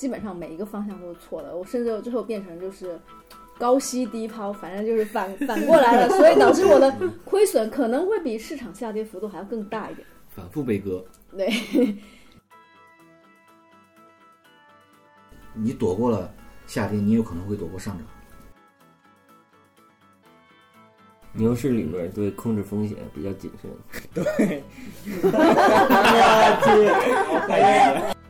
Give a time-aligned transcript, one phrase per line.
[0.00, 1.54] 基本上每一个方向都是错的。
[1.54, 2.98] 我甚至最后变成就是
[3.58, 6.90] 高吸低抛，反正就是反 反过来了，所以导致我的
[7.26, 10.06] 亏损可能会比市场下跌幅度还要更大一点。
[10.26, 11.04] 反复悲歌。
[11.36, 11.52] 对，
[15.52, 16.32] 你躲过了
[16.66, 18.06] 下跌，你有可能会躲过上涨。
[21.34, 23.70] 牛市里面对控制风险比较谨慎。
[24.14, 24.64] 对，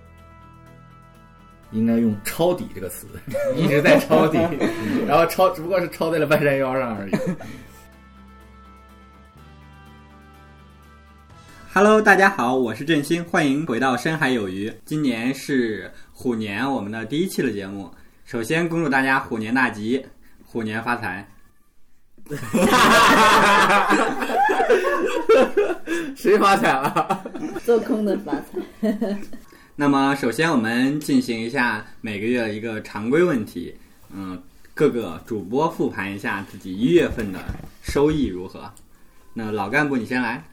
[1.73, 3.07] 应该用抄底这个词，
[3.57, 4.39] 一直在抄底，
[5.07, 7.13] 然后抄只不过是抄在了半山腰上而已。
[11.73, 14.73] Hello，大家好，我是振兴，欢迎回到深海有鱼。
[14.85, 17.89] 今年是虎年，我们的第一期的节目。
[18.25, 20.05] 首先恭祝大家虎年大吉，
[20.45, 21.29] 虎年发财。
[26.17, 27.25] 谁发财了？
[27.65, 28.59] 做空的发财。
[29.77, 33.75] 那么，首先我们进行一下每个月的一个常规问题。
[34.13, 34.41] 嗯，
[34.75, 37.39] 各个主播复盘一下自己一月份的
[37.83, 38.71] 收益如何。
[39.33, 40.45] 那老干部你先来。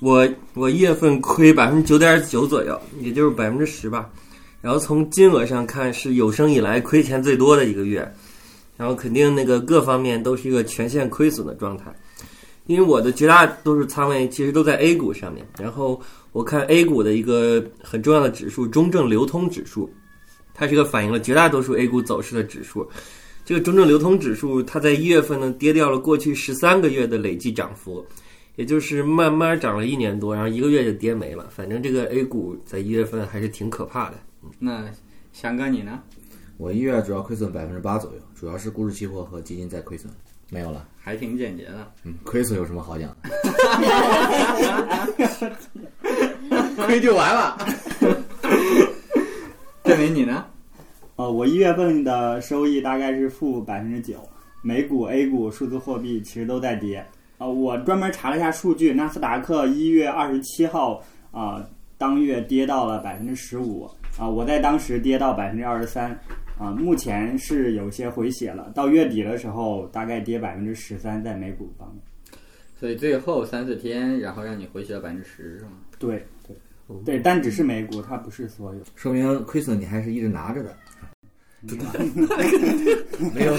[0.00, 4.10] 我我一月份亏百分之九点九左右，也就是百分之十吧。
[4.60, 8.12] 然后从金额上看，是有生以来亏钱最多的一个月。
[8.76, 11.84] 然后肯定那个各方面都是一个全线亏损的状态，
[12.66, 15.46] 因为我的绝大多数仓位其实都在 A 股上面。
[15.58, 16.00] 然后
[16.32, 19.92] 我看 A 股的一个很重要的指数中证流通指数，
[20.54, 22.88] 它是一个反映了绝大多数 A 股走势的指数。
[23.44, 28.04] 这个中证流通指数，它在一月份呢跌掉了过去十三个月的累计涨幅。
[28.56, 31.48] 也就是慢慢涨了一年多，然后一个月就跌没了。
[31.48, 34.16] 反正这个 A 股在一月份还是挺可怕的。
[34.58, 34.84] 那
[35.32, 36.02] 翔哥你呢？
[36.58, 40.12] 我一月主要亏损百分之八左右，主要是股指期货和基金在亏损，
[40.50, 40.86] 没有了。
[41.02, 41.92] 还挺简洁的。
[42.04, 43.28] 嗯，亏损有什么好讲的？
[46.86, 47.58] 亏就完了。
[49.84, 50.44] 证明你呢？
[51.16, 54.16] 呃，我一月份的收益大概是负百分之九，
[54.62, 57.04] 美股、A 股、数字货币其实都在跌。
[57.38, 61.60] 啊，我专门查了一下数据，纳斯达克一月二十七号啊、
[61.98, 66.18] 当月跌到了百分之十五啊，我在当时跌到百分之二十三
[66.62, 72.00] 啊，目前是有些回血了，到月底的时候大概跌百分之十三，在美股方面。
[72.78, 75.72] 所以最后三四天，然后让你回血了百分之十，是吗？
[75.98, 76.54] 对对
[77.04, 78.80] 对，但只是美股，它不是所有。
[78.94, 80.76] 说明亏损你还是一直拿着的，
[83.34, 83.52] 没有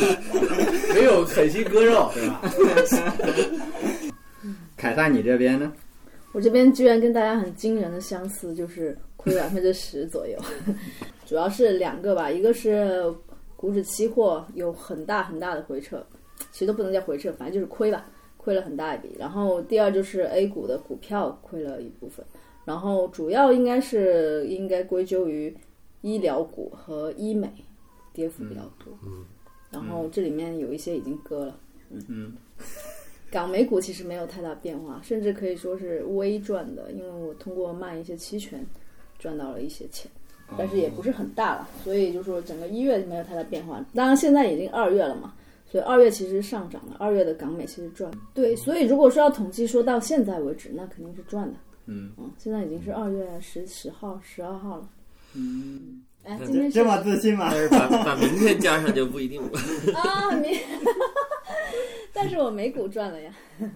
[0.96, 2.42] 没有狠心割肉，对吧？
[4.78, 5.74] 凯撒，你这边呢？
[6.32, 10.38] 我这边居然跟大家很惊人的相似，就是亏百分之十左右，
[11.26, 13.04] 主要是两个吧，一个是
[13.56, 16.06] 股指期货有很大很大的回撤，
[16.52, 19.16] 其实都不能叫回撤，反正就是亏吧，亏了很大一笔。
[19.18, 22.26] 然后第二就是 A 股的股票亏了一部分，
[22.66, 25.56] 然后主要应该是应该归咎于
[26.02, 27.50] 医疗股和医美
[28.12, 29.26] 跌幅比较多，嗯，
[29.72, 31.60] 然后这里面有一些已经割了，
[32.10, 32.34] 嗯。
[33.32, 38.64] 港美股其实没有太大变化，甚至可以说是微赚的，因为我通过卖一些期权
[39.24, 40.12] 赚到了一些钱，
[40.58, 43.84] 但是也不是很大了，所以就是说整个一月没有太大变化。
[43.96, 45.34] 当然现在已经二月了嘛，
[45.72, 48.12] 所以二月其实上涨了，二月的港美其实赚。
[48.34, 51.54] 对，所以如果说要统计说到现在为止，那肯定是赚的。
[51.86, 54.90] 嗯嗯，现在已经是二月十十号、十二号了。
[55.36, 57.48] 嗯，哎，今天是这么自信吗？
[57.50, 59.50] 但是把把明天加上就不一定了。
[59.96, 60.52] 啊，明，
[62.12, 63.34] 但是我美股赚了呀。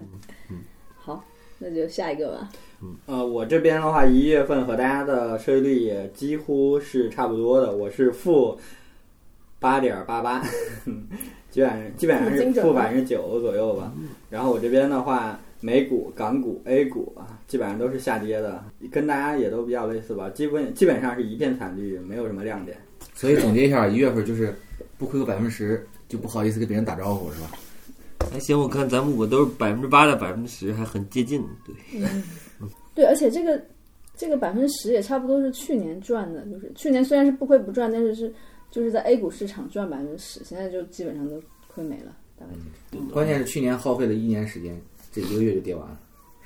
[1.60, 2.50] 好，那就下一个吧。
[2.82, 8.58] 嗯呃，我这边的话，一月份和大家的收益率也几乎是差不多的，我是负
[9.60, 10.44] 八点八八，
[11.50, 13.92] 基本上基本上是负百分之九左右吧。
[14.30, 22.78] 然后我这边的话，美股、港股、A 股啊，基本上都是下跌的，跟大家也都比较类似吧，基本基本上是一片惨绿，没有什么亮点。
[23.16, 24.54] 所以总结一下，一月份就是
[25.00, 27.50] 不亏个百分之十，就不好意思跟别人打招呼，是吧？
[28.32, 31.44] 还行，我看咱们五个都是百分之八到百分之十，还很接近。
[31.66, 31.76] 对，
[32.94, 33.62] 对，而且这个
[34.16, 38.34] 这个百分之十也差不多是去年赚的，就是去年虽然是不亏不赚，但是是
[38.70, 42.52] 就是在 A 股市场赚百分之十，现在就基本上都亏没了，大概
[42.92, 44.80] 就关键是去年耗费了一年时间，
[45.12, 45.98] 这一个月就跌完了。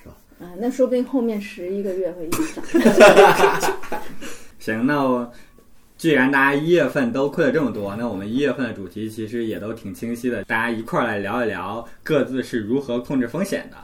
[0.01, 2.63] 是吧 啊，那说不定后面十一个月会一直涨。
[4.59, 5.31] 行，那我
[6.01, 13.77] 既然大家一月份都亏了这么多，那我们一月份的主题其实也都挺清晰的，大家一块儿来聊一聊各自是如何控制风险的。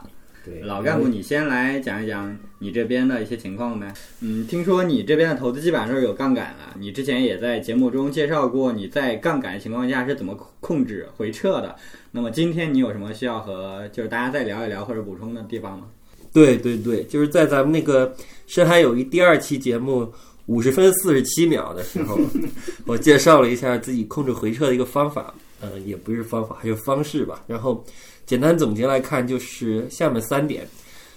[0.44, 3.94] 对，老干部，你先来讲一讲你这边的一些情况呗。
[4.20, 11.76] 嗯，听说你这边的投资基本上都是有杠杆的，你之前也在节目中介绍过你在杠杆的情况下是怎么控制回撤的。
[12.10, 15.84] 那么今天你有什么需要和就是大家再聊一聊或者补充的地方吗？
[16.32, 18.12] 对对对，就是在咱们那个
[18.46, 20.12] 深海友谊第二期节目，
[20.48, 22.18] 五十分四十七秒的时候，
[22.86, 27.44] 我介绍了一下自己控制回撤的一个方法，呃，也不是方法，还是方式吧。
[27.46, 27.84] 然后
[28.24, 30.66] 简单总结来看，就是下面三点。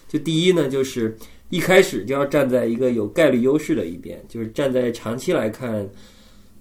[0.10, 1.18] 就第一呢，就是
[1.50, 5.90] 一开始就要站在一个有概率优势的一边，就是站在长期来看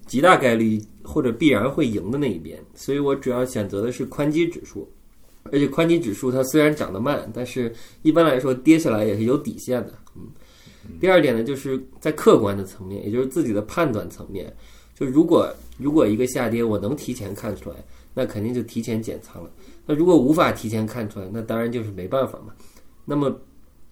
[0.07, 2.57] 极大概率或者必然会赢的那一边。
[2.77, 4.89] 所以我主要选择的是宽基指数，
[5.51, 9.93] 而且宽基指数它虽然涨得慢，但是一般来说跌下来也是有底线的。
[10.93, 10.99] 嗯。
[11.01, 14.55] 第二点呢，就是在客观的层面，也就是自己的判断层面，
[14.95, 17.77] 就如果如果一个下跌我能提前看出来，
[18.15, 19.51] 那肯定就提前减仓了。
[19.87, 22.53] 那如果无法提前看出来，那当然就是没办法嘛。
[23.05, 23.35] 那么，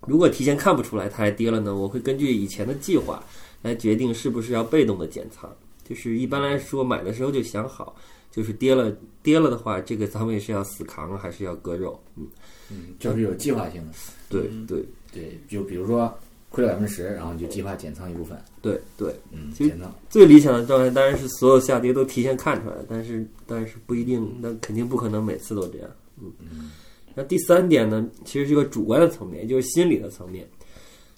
[0.07, 1.75] 如果提前看不出来它还跌了呢？
[1.75, 3.23] 我会根据以前的计划
[3.63, 5.51] 来决定是不是要被动的减仓。
[5.89, 7.97] 就是一般来说，买的时候就想好，
[8.31, 11.99] 就是跌了跌了的话，这个仓位是要死扛还是要割肉？
[12.17, 12.27] 嗯
[12.71, 13.93] 嗯，就是有计划性的。
[14.29, 16.15] 对对对，就比如说
[16.51, 18.39] 亏了百分之十，然后你就计划减仓一部分。
[18.63, 19.95] 对对，嗯，减仓。
[20.09, 25.91] 最理想的状态当然是所有下跌都提前看出来，但是但是不一定，那肯定不可能每次都这样。
[26.21, 26.71] 嗯嗯。
[27.15, 30.49] 那第三点呢，其实是个主观的层面，就是心理的层面，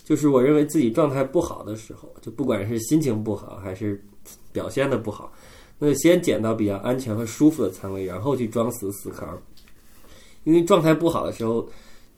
[0.03, 4.03] 就是我认为自己状态不好的时候，就不管是心情不好还是
[4.53, 5.33] 表现的不好，
[5.79, 9.41] 那就先减到比较安全和舒服的仓位，然后去装死死扛。
[10.45, 11.69] 因为状态不好的时候，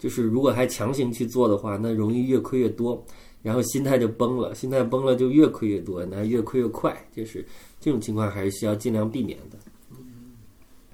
[0.03, 3.01] 就是如果还强行去做的话，那容易越亏越多，
[3.41, 7.47] 然后心态就崩了，心态崩了就越亏越多，那越亏越快，就是
[7.81, 9.57] 这种情况还是需要尽量避免的。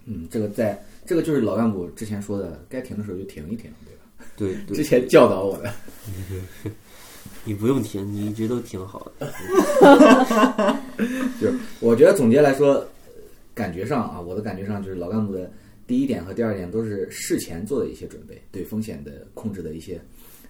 [0.05, 0.79] 嗯，这个在。
[1.07, 3.71] 这个就是老干部之前说的，该停的时候就停一停，
[4.37, 4.61] 对吧？
[4.67, 5.73] 对，之前教导我的。
[7.45, 9.33] 你不用停，你一直都挺好的。
[11.41, 12.87] 就是我觉得总结来说，
[13.55, 15.51] 感觉上啊，我的感觉上就是老干部的
[15.89, 20.01] 第一点和第二点都是事前做的一些准备，对风险的控制的一些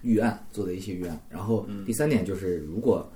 [0.01, 1.19] 预案做的一些预案。
[1.29, 3.09] 然后第三点就是，如果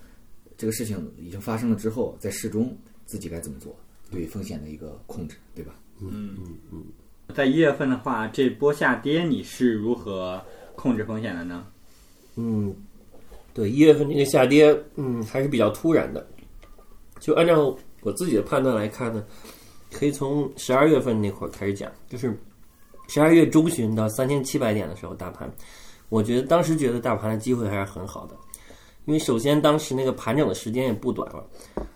[0.58, 2.76] 这个事情已经发生了之后，在事中
[3.06, 3.78] 自己该怎么做，
[4.10, 5.76] 对风险的一个控制，对吧？
[6.00, 6.36] 嗯。
[6.40, 6.58] 嗯。
[6.72, 6.84] 嗯。
[7.36, 10.42] 在一月份的话，这波下跌你是如何
[10.76, 11.68] 控制风险的呢？
[12.36, 12.74] 嗯，
[13.54, 16.26] 对，一月份这个下跌，嗯，还是比较突然的。
[17.20, 19.26] 就按照我自己的判断来看呢，
[19.94, 22.38] 可以从十二月份那会儿开始讲，就是
[23.08, 25.50] 十二月中旬到三千七百点的时候，大盘，
[26.10, 28.36] 我觉得当时觉得大盘的机会还是很好的，
[29.06, 31.46] 因为首先当时那个盘整的时间也不短了，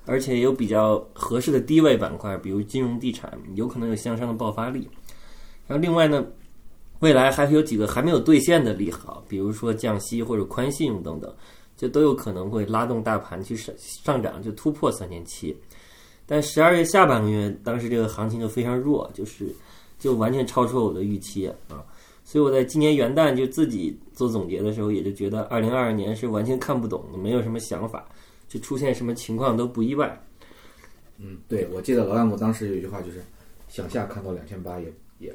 [0.05, 4.88] 而且有比较合适的低位板块，比如金融地产，有可能有向上的爆发力。
[5.65, 6.25] 然后另外呢，
[6.99, 11.33] 未来还是有几个还没有兑现的利好，比如说降息或者宽信用等等，
[11.75, 15.55] 就都有可能会拉动大盘去上上涨，就突破三千七。
[16.27, 19.47] 但十二月下半个月，当时这个行情就非常弱，就是
[19.97, 21.83] 就完全超出了我的预期啊。
[22.24, 28.06] 所以我在今年元旦就自己做总结的时候，也就觉得二零二二年是完全看不懂，没有什么想法，
[28.47, 30.21] 就出现什么情况都不意外。
[31.18, 33.23] 嗯，对，我记得老干部当时有一句话就是，
[33.69, 35.33] 向下看到两千八也也。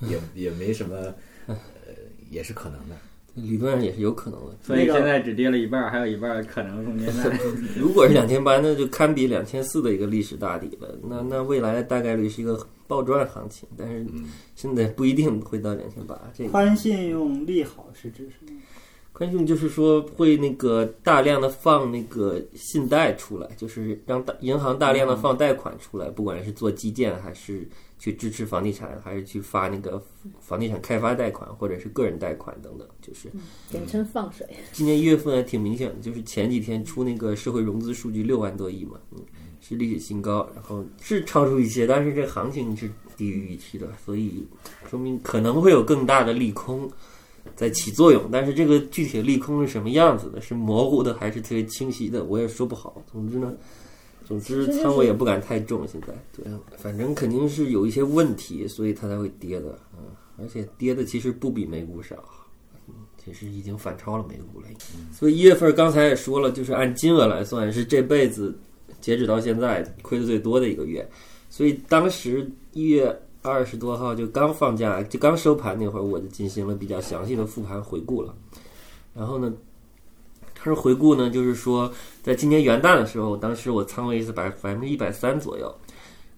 [0.00, 1.12] 也也没什么，
[1.46, 1.56] 呃，
[2.30, 2.96] 也是可能的，
[3.34, 4.56] 理论上也是有可能的。
[4.62, 7.30] 所以现在只跌了一半，还有一半可能空间在。
[7.76, 10.88] 如果是两千八，那就堪比两千四的一个历史大底了。
[11.08, 14.06] 那那未来大概率是一个暴赚行情，但是
[14.54, 16.18] 现在不一定会到两千八。
[16.32, 18.60] 这宽信用利好是指什么？
[19.12, 27.68] 宽信用就是说会那个大量的放那个信贷出来，就是让大银行大量的放贷款出来，不管是做基建还是。
[28.04, 30.02] 去支持房地产，还是去发那个
[30.38, 33.32] 房地产开发贷款，或者是个人贷款等等，就是
[33.70, 34.46] 简称放水。
[34.72, 39.24] 今年一月份还挺明显的，就是前几天出那个社会融资数据六万多亿嘛，嗯，
[39.58, 44.46] 是历史新高，然后是超出一些，但是这行情是低于预期的，所以
[44.86, 46.86] 说明可能会有更大的利空
[47.56, 53.02] 在起作用，但是这个具体的利空是什么样子的，是模糊的还是特别清晰的，我也说不好。
[53.10, 53.54] 总之呢。
[54.24, 55.86] 总之，仓位也不敢太重。
[55.86, 56.44] 现在，对，
[56.78, 59.78] 反正肯定是有一些问题，所以它才会跌的。
[59.96, 60.04] 嗯，
[60.38, 62.16] 而且跌的其实不比美股少，
[62.88, 64.66] 嗯，其实已经反超了美股了。
[65.12, 68.56] 所以一月份刚才也说了，就是按金额来算，是这辈子
[69.00, 71.06] 截止到现在亏的最多的一个月。
[71.50, 78.34] 所以当时一月二十多号就刚放假，就刚收盘那会儿，我就进行了比较详细的复盘回顾了。
[79.14, 79.52] 然后呢？
[80.64, 81.92] 他说回顾呢，就是说，
[82.22, 85.70] 在今年元旦的时候，当时我仓位是百百分之一百三左右，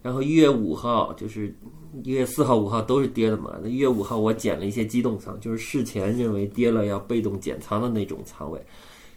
[0.01, 1.55] 然后一月五号，就是
[2.03, 3.55] 一月四号、五号都是跌的嘛。
[3.63, 8.61] 那一月五号我减了一些机动仓，就是事前认为跌了要被动减仓的那种仓位。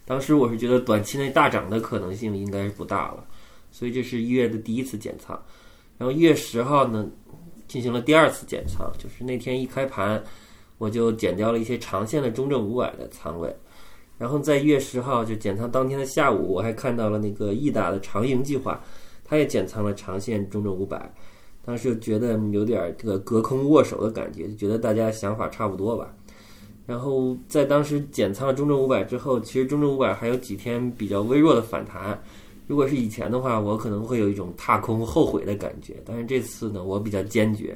[0.05, 3.25] 当时我是觉得短期内大涨的可能性应该是不大了，
[3.73, 5.37] 所以这是一月的第一次减仓。
[5.99, 7.05] 然后一月十号呢，
[7.67, 10.23] 进行了第二次减仓，就是那天一开盘，
[10.79, 13.53] 我就减掉了一些长线的中证五百的仓位。
[14.21, 18.79] 然后在一月十号就减仓当天的下午，我还看到了那个易达的长盈计划，
[19.25, 21.11] 它也减仓了长线中证五百。
[21.65, 26.15] 当时就觉得有点这个隔空握手的感觉，就觉得大家想法差不多吧。
[26.85, 32.23] 然后在当时减仓了中证五百之后，其实中证五百还有几天比较微弱的反弹。
[32.67, 35.97] 如果是以前的话，我可能会有一种踏空后悔的感觉。
[36.05, 37.75] 但是这次呢，我比较坚决。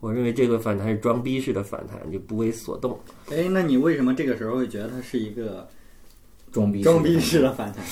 [0.00, 2.98] 我认为这个反弹是装逼式的反弹，就不为所动。
[3.30, 5.68] 哎，那你为什么这个时候会觉得它是一个
[6.50, 7.84] 装逼装逼式的反弹？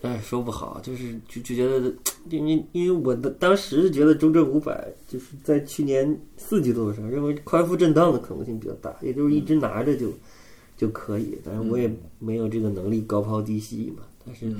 [0.00, 1.94] 哎，说不好，就是就就觉得，
[2.30, 10.10] 因为因为我的当时觉得中证五百就是在去年四季度的时候，认为宽幅震荡的可能性比较大，也就是一直拿着就
[10.76, 11.38] 就可以。
[11.44, 11.88] 但是我也
[12.18, 14.02] 没有这个能力高抛低吸嘛。
[14.24, 14.50] 但是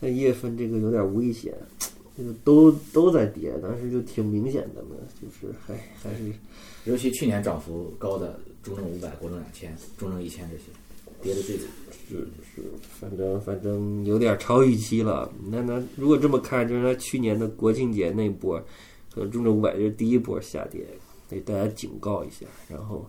[0.00, 1.54] 在一月份这个有点危险。
[2.22, 6.32] 这个都都在跌，当时就挺明显的嘛，就是还还是，
[6.84, 10.64] 尤其去年涨幅高的中证五百、国证两千、中证一千这些，
[11.20, 11.66] 跌的最惨。
[12.08, 12.18] 是
[12.54, 12.62] 是，
[13.00, 15.32] 反正反正有点超预期了。
[15.50, 18.62] 那那如果这么看，就是他去年的国庆节那波，
[19.16, 20.86] 呃，中证五百就是第一波下跌，
[21.28, 22.46] 给大家警告一下。
[22.68, 23.04] 然后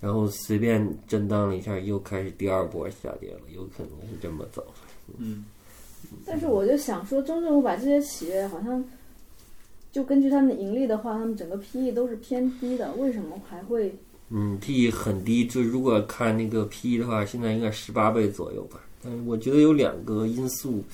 [0.00, 4.64] 然后随便震荡了一下，又开始第二波下跌了，有可能是这么走。
[5.18, 5.44] 嗯。
[6.26, 8.84] 但是我就想说，中证五百这些企业好像，
[9.92, 13.94] 就根据他们的盈利的话，他们整个 PE 都是偏低的，为什么还会？
[14.28, 18.80] 嗯，PE 很低，就如果看那个 PE 的话，现在应该十八倍左右吧。
[19.02, 20.84] 但是我觉得有两个因素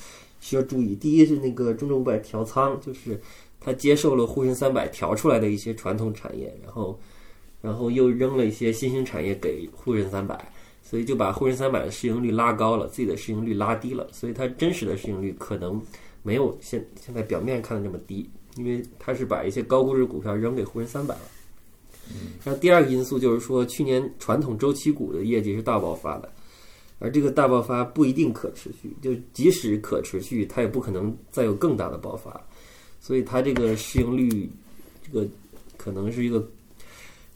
[0.40, 3.20] 需要注意，第一是那个中证五百调仓，就是
[3.60, 6.98] 它接受了沪深三百调出来的一些传统产业，然后
[7.60, 10.50] 然后又扔了一些新兴产业给沪深三百。
[10.88, 15.82] 所以就把沪深三百的市盈率拉高了，自己的市盈率拉低了，所以它真实的市盈率可能
[16.22, 21.22] 没有现现在表面看的这么低，因为它是把一些高估值股票扔给沪深三百了。
[22.44, 26.32] 然后第二个因素就是说，去年传统周期股的业绩是大爆发的，
[27.00, 32.40] 而这个大爆发不一定可持续，就即使可持续，它也不可能再有更大的爆发，
[33.00, 34.48] 所以它这个市盈率，
[35.02, 35.26] 这个
[35.76, 36.48] 可能是一个。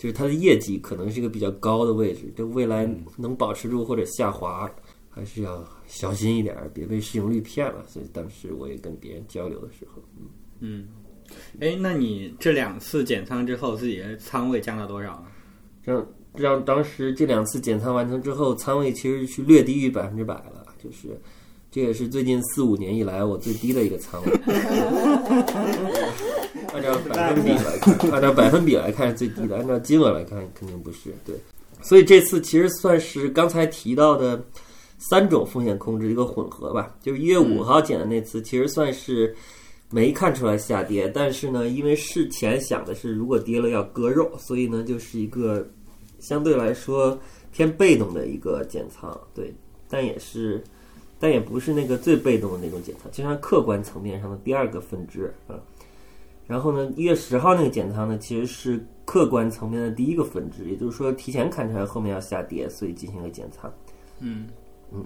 [0.01, 2.89] 就是它的业绩可能是一个比较高的位置，就未来
[3.19, 4.67] 能保持住或者下滑，
[5.11, 7.85] 还是要小心一点，别被市盈率骗了。
[7.87, 10.27] 所以当时我也跟别人交流的时候，嗯
[10.61, 10.89] 嗯，
[11.61, 15.23] 哎，那你这两次减仓之后，自己的仓位降到多少？
[15.83, 21.21] 让让当时这两次减仓完成之后，仓位其实是略低于百分之百了，就是
[21.71, 24.33] 这也是最近四五年以来我最低的一个仓位。
[26.73, 31.15] 按照百分比来看，按照百分比来看是最低的，按照金额来看肯定不是。
[31.25, 31.35] 对，
[31.83, 34.43] 所以这次其实算是刚才提到的
[34.99, 36.95] 三种风险控制一个混合吧。
[37.01, 39.35] 就是一月五号减的那次，其实算是
[39.91, 45.69] 没看出来下跌，但是呢，因为事前想的是如果跌了要割肉，所以呢就是一个
[46.19, 47.19] 相对来说
[47.53, 49.19] 偏被动的一个减仓。
[49.35, 49.53] 对，
[49.89, 50.63] 但也是，
[51.21, 55.55] 但也不是那个最被动的那种减仓，就像客观层面上的第二个分支啊。
[56.47, 63.73] 然后呢，一月十号那个减仓呢，其实是客观层面的第一个分支，也就是说提前看出来后面要下跌，所以进行了减仓。
[64.19, 64.49] 嗯
[64.93, 65.05] 嗯，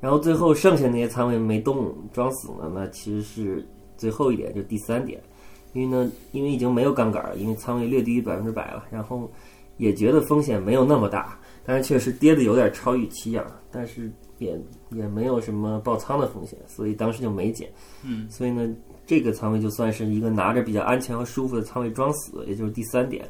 [0.00, 5.18] 然后最后剩下那些仓位没动，装死了，那其实是最后一点，就第三点，
[5.72, 9.30] 因为呢，因为已经没有杠杆了，因为仓位略低于百分之百了，然后
[9.78, 17.70] 也觉得风险没有那么大，但是确实跌的有点超预期啊，但是也也没有什么爆仓的风险，所以当时就没减。
[18.02, 18.74] 嗯，所以呢。
[19.08, 23.24] 这个仓位就算是一个拿着比较安全和舒服的仓位装死，也就是第三点。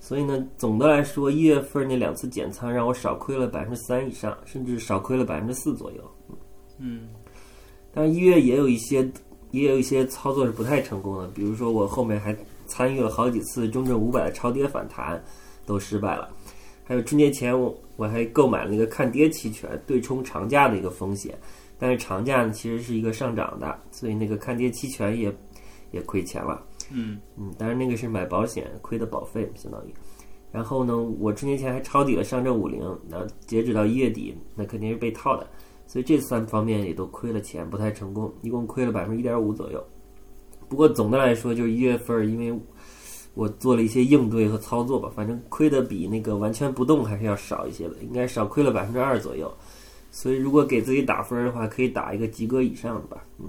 [0.00, 6.04] 所以呢，总的来说，一月份那两次减仓让我少亏了百分之三以上，甚至少亏了百分之四左右。
[6.76, 7.08] 嗯，
[7.90, 9.10] 但是一月也有一些
[9.50, 15.18] 也有一些操作是不太成功的，比如说我后面还参与了好几次中证五百的超跌反弹，
[15.64, 16.28] 都失败了。
[16.84, 21.36] 还有春节前我我还购买了一个看跌期权，对冲长假的一个风险。
[21.76, 25.36] 但是长假呢，其实是一个上涨的，所以那个看跌期权也
[25.90, 26.64] 也亏钱了。
[26.92, 29.92] 嗯嗯，当然那个是买保险亏的保费，相当于。
[30.52, 35.44] 然后呢，我春节前还抄底了上证五零，那截止到一月底，那肯定是被套的，
[35.88, 39.84] 所以这三方面也都亏了钱，不太成功，一共亏了百分之一点五左右。
[40.68, 42.60] 不过总的来说，就是一月份，因为
[43.38, 49.48] 我做了一些应对和操作吧，反正亏的比那个完全不动还是要少一些的，应该少亏了百分之二左右。
[50.10, 53.22] 所以，如果给自己打分的话，可以打一个及格以上的吧。
[53.38, 53.46] 嗯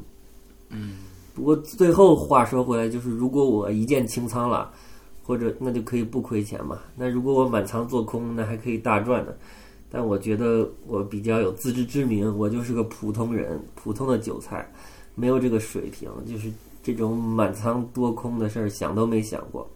[0.69, 0.97] 嗯。
[1.33, 4.71] 不过最后话说回来，就是如果我一键清仓了，
[5.23, 6.77] 或者那就可以不亏钱嘛。
[6.95, 9.33] 那如果我满仓做空，那还可以大赚呢。
[9.89, 14.71] 但我觉得我比较有自知之明，我就是个普通人，普通的韭菜，
[15.15, 16.51] 没有这个水平，就是
[16.83, 19.67] 这种满仓多空的事儿想都没想过。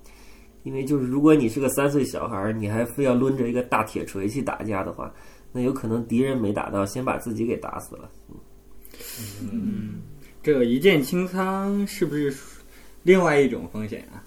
[0.63, 5.13] 因为就是如果你是个三岁小孩，你还非要抡着一个大铁锤去打架的话。
[5.51, 8.09] 那有可能敌人没打到，先把自己给打死了。
[9.41, 10.01] 嗯，
[10.41, 12.33] 这个一键清仓是不是
[13.03, 14.23] 另外一种风险啊？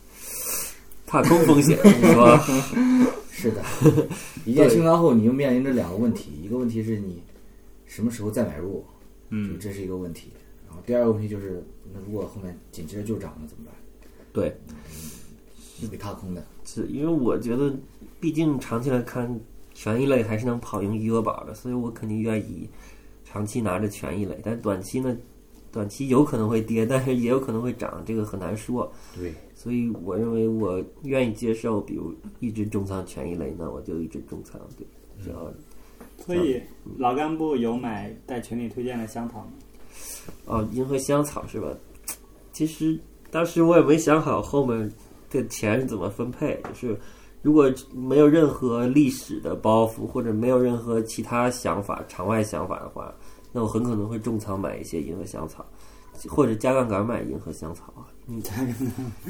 [1.04, 2.38] 踏空风险，你说
[3.32, 3.62] 是的。
[4.44, 7.20] 一键清仓后，你又面临着两个问题，一个问题是你
[7.86, 8.84] 什么时候再买入，
[9.30, 10.30] 嗯，这是一个问题。
[10.68, 13.74] 然后第二个问题就是，那如果后面紧接着就涨了怎么办？
[14.32, 14.56] 对，
[15.82, 16.44] 又被踏空的。
[16.64, 17.74] 是因为我觉得，
[18.20, 19.40] 毕竟长期来看，
[19.74, 22.68] 权益类还是能跑赢余额宝的，所以我肯定愿意
[23.24, 24.38] 长期拿着权益类。
[24.42, 25.16] 但短期呢，
[25.70, 28.90] 短期有可能会跌， 但是也有可能会涨，这个很难说。
[29.14, 29.32] 对。
[29.54, 34.60] 所以我认为我愿意接受，比如一直重仓权益类，那我就一直重仓。
[34.76, 34.86] 对，
[35.22, 35.52] 只要。
[36.18, 36.60] 所以
[36.98, 39.52] 老干部有买在群里推荐的香草吗？
[40.44, 41.68] 哦，银河香草是吧？
[42.52, 42.98] 其实
[43.30, 44.90] 当时我也没想好后面
[45.28, 46.60] 这钱是怎么分配。
[46.80, 47.00] 就是
[47.42, 53.14] 如果没有任何历史的包袱，或者没有任何其他想法、场外想法的话，
[53.52, 55.64] 那我很可能会重仓买一些银河香草，
[56.28, 57.92] 或者加杠杆买银河香草。
[58.28, 58.42] 你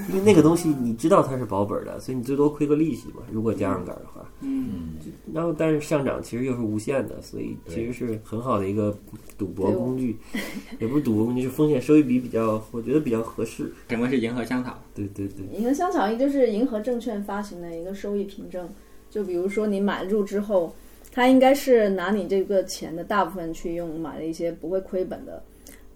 [0.08, 3.22] 因为那个东西你知道它是保本的，所以你最多亏个利息嘛。
[3.30, 4.94] 如果加杠杆的话，嗯，
[5.34, 8.96] 然后但是上涨其实又是无限的，所以其实是很好的一个
[9.36, 10.16] 赌博工具，
[10.80, 13.70] 也不是赌博工具，是风险收益比比较，我觉得比较合适。
[13.90, 14.82] 什么是银河香草？
[14.94, 18.66] 对对对，银河香草就是银河证券发行的一个收益凭证。
[19.10, 20.74] 就比如说你买入之后，
[21.12, 25.42] 它应该是拿你这个钱的大部分去用买了一些不会亏本的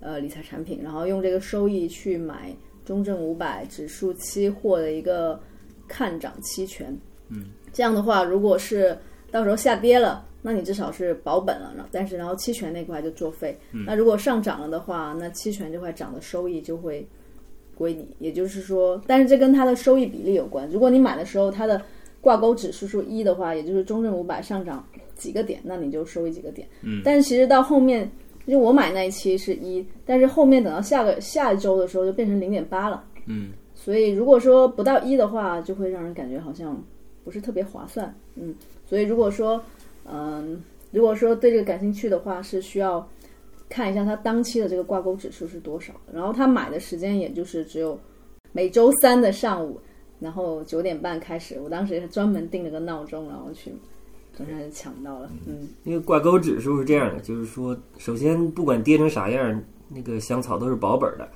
[0.00, 2.54] 呃理财产品，然后用这个收益去买。
[2.91, 5.39] 中证五百指数期货的一个
[5.87, 6.93] 看涨期权，
[7.29, 8.99] 嗯，这样的话，如果是
[9.31, 13.57] 到时候下跌了，那你至少是保本了，但是然后期权那块就作废。
[13.87, 17.07] 那如果上涨了的话，那期权这块涨的收益就会
[17.77, 18.09] 归你。
[18.19, 20.69] 也就是说，但是这跟它的收益比例有关。
[20.69, 21.81] 如果你买的时候它的
[22.21, 26.67] 挂钩指数是一的话，也就是中证五百上涨几个点，那你就收益几个点。
[26.83, 28.11] 嗯，但是其实到后面。
[28.50, 33.04] 就我买那一期是一，但是后面等到下个下一周的时候就变成零点八了。
[33.26, 36.82] 嗯，所以如果说不到一的话，就会让人感觉好像
[37.25, 38.13] 不是特别划算。
[38.34, 38.54] 嗯，
[38.86, 39.63] 所以如果说，
[40.10, 40.60] 嗯，
[40.91, 43.06] 如果说对这个感兴趣的话，是需要
[43.69, 47.99] 看一下它当期的这个挂钩指数是多少，然后它买的时间也就是只有
[48.52, 49.78] 每周三的上午，
[50.19, 51.60] 然后九点半开始。
[51.63, 53.73] 我当时也是专门定了个闹钟，然后去。
[54.41, 61.29] 总算抢到了，嗯，那个挂钩指数是这样的，就是说，首先不管跌成啥样，那个香草都是保本的。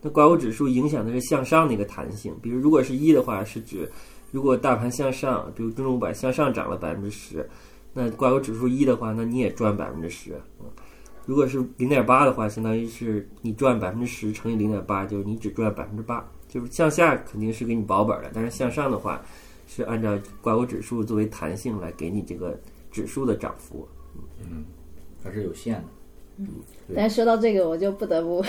[0.00, 3.90] 那挂钩指数影响的是向上的一个弹性，比如如果是一的话，是指
[4.30, 7.46] 如果大盘向上，比如中证五百向上涨了百分之十，
[7.92, 10.32] 那挂钩指数一的话，那你也赚百分之十。
[11.26, 16.26] 如果是零点八的话，相当于是你赚百分之十乘以零点八，就是你只赚百分之八。
[16.48, 19.20] 就是向下肯定是给你保本的，但是向上的话。
[19.66, 22.58] 是按照挂钩指数作为弹性来给你这个
[22.90, 23.86] 指数的涨幅，
[24.40, 24.64] 嗯，
[25.22, 25.84] 还是有限的。
[26.38, 26.48] 嗯，
[26.94, 28.44] 但说到这个，我就不得不，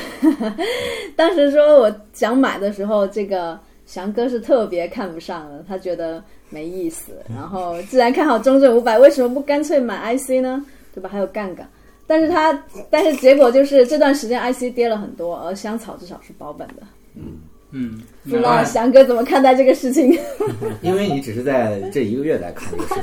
[1.16, 7.14] 当时说我想买的时候，这个翔哥是特别看不上的，他觉得没意思。
[7.30, 10.66] 然后既然看好中证五百，为什么不干脆买 IC 呢？
[10.94, 11.10] 对吧？
[11.10, 11.68] 还有杠杆。
[12.06, 12.54] 但是他，
[12.90, 16.84] 但是结果就是这段时间 IC 跌了很多，而香草至少是保本的。
[17.16, 17.40] 嗯。
[17.72, 20.18] 嗯，不知道翔哥怎么看待这个事情？
[20.82, 22.96] 因为你只是在这一个月来看这个事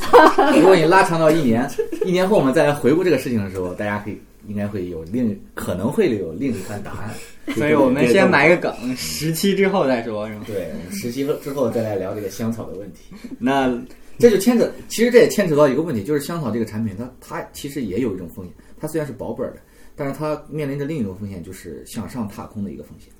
[0.53, 1.68] 情， 如果你拉长到一年，
[2.05, 7.11] 一年后我们再来回顾这个事情的时候，大家可以应该会有另可能会有另一番答案。
[7.55, 10.44] 所以我们先埋个梗，十期之后再说，是吗？
[10.46, 13.14] 对，十期之后再来聊这个香草的问题。
[13.38, 13.70] 那
[14.18, 19.59] 这就牵扯，其实这也牵扯到一个问题，就是香草这个产品，它它其实也有一种风险，它虽然是保本的，
[19.94, 23.12] 但是它面临着另一种风险，就是向上踏空的一个风险。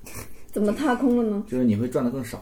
[0.55, 1.43] 怎么踏空了呢？
[1.49, 2.41] 就是你会赚的更少，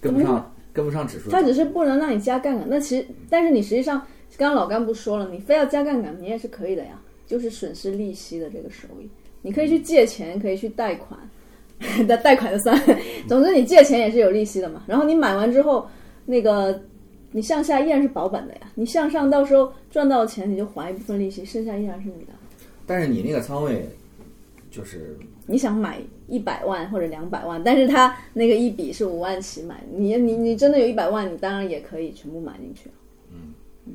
[0.00, 1.28] 跟不上，跟不上指数。
[1.28, 3.98] 它只是不能让你加杠杆，那其实，但是你实际上，
[4.36, 9.10] 刚刚老干部说了，你非要加杠杆，你也是可以的呀，就是损失利息的这个收益。
[9.42, 11.18] 你可以去借钱，可以去贷款，
[12.06, 12.80] 贷贷款就算。
[13.26, 14.84] 总之，你借钱也是有利息的嘛。
[14.86, 15.84] 然后你买完之后，
[16.26, 16.80] 那个
[17.32, 18.60] 你向下依然是保本的呀。
[18.76, 22.32] 你向上到时候赚到钱，你就还一部分利息，剩下依然是你的。
[22.86, 23.84] 但是你那个仓位，
[24.70, 25.98] 就是你想买。
[26.30, 32.90] 一百万或者两百万，但是他那个一笔是五万起买，你你你真的有一百万，你当然也可以全部买进去。
[33.32, 33.54] 嗯
[33.86, 33.94] 嗯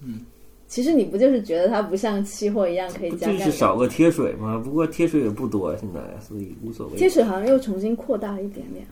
[0.00, 0.20] 嗯，
[0.66, 3.30] 其实你不就是觉得它不像期货一样可以加？
[3.30, 4.56] 就是少个贴水嘛？
[4.56, 6.96] 不过贴水也不多，现在所以无所谓。
[6.96, 8.86] 贴水好像又重新扩大了一点点。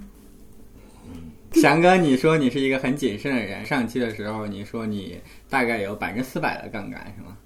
[1.55, 5.19] 翔哥，你说你是一个很谨慎的人，上期的时候你说你
[5.49, 7.39] 大概有百分之四百的杠杆是吗？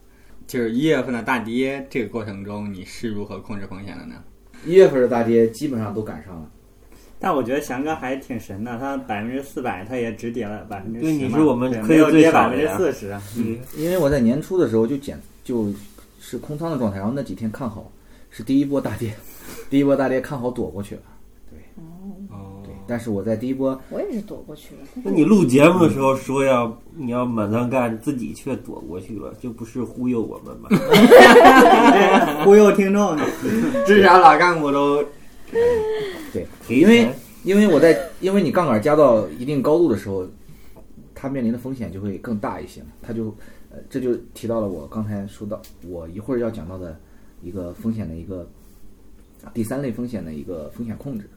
[0.47, 4.15] 就是一月份的大跌这个过程中，你是如何控制风险的呢？
[4.65, 6.51] 一月份的大跌基本上都赶上了，
[7.19, 11.13] 但我觉得翔哥还挺神的，他百分之四百，他也只跌了百分之对。
[11.13, 12.49] 你是我们亏的最没有跌百。
[12.49, 13.19] 分之四十。
[13.37, 15.73] 嗯，因为我在年初的时候就减就
[16.21, 17.91] 是空仓的状态，然后那几天看好
[18.31, 19.15] 是第一波大跌，
[19.69, 21.03] 第一波大跌看好躲过去了。
[22.88, 24.81] 但是我在第一波我也是躲过去了。
[25.03, 30.68] 那你录节目的时候说要你要满仓干，自己却躲过去了，就不是忽悠我们吗？
[32.44, 33.16] 忽悠听众，
[33.87, 35.05] 至少老干部都
[36.33, 37.09] 对，因为
[37.44, 40.27] 因为我在因为你杠杆加到一定高度的时候，
[41.14, 42.88] 它面临的风险就会更大一些嘛。
[43.03, 43.27] 它就
[43.70, 46.99] 呃这就提到了我刚才说到我一会儿要讲到的
[47.42, 48.49] 一个风险的一个
[49.55, 51.29] 第三类风险的一个风险控制。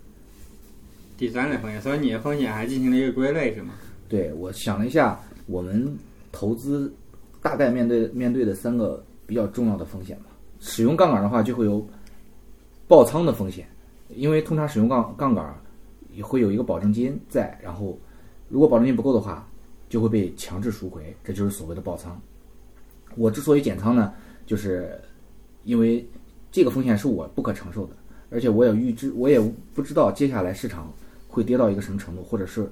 [1.20, 3.74] 第三类风险，所以你的风险还进行了一个归类是吗？
[4.08, 5.94] 对我想了一下，我们
[6.32, 6.90] 投资
[7.42, 10.28] 大概面对面对的三个比较重要的风险吧。
[10.62, 11.86] 使用杠杆的话，就会有
[12.88, 13.68] 爆仓的风险，
[14.16, 15.54] 因为通常使用杠杠杆
[16.14, 18.00] 也会有一个保证金在，然后
[18.48, 19.46] 如果保证金不够的话，
[19.90, 22.18] 就会被强制赎回，这就是所谓的爆仓。
[23.18, 24.14] 我之所以减仓呢，
[24.46, 24.98] 就是
[25.66, 26.08] 因为
[26.50, 27.94] 这个风险是我不可承受的，
[28.30, 29.38] 而且我也预知，我也
[29.74, 30.90] 不知道接下来市场
[31.30, 32.70] 会跌到一个什么程度，或者是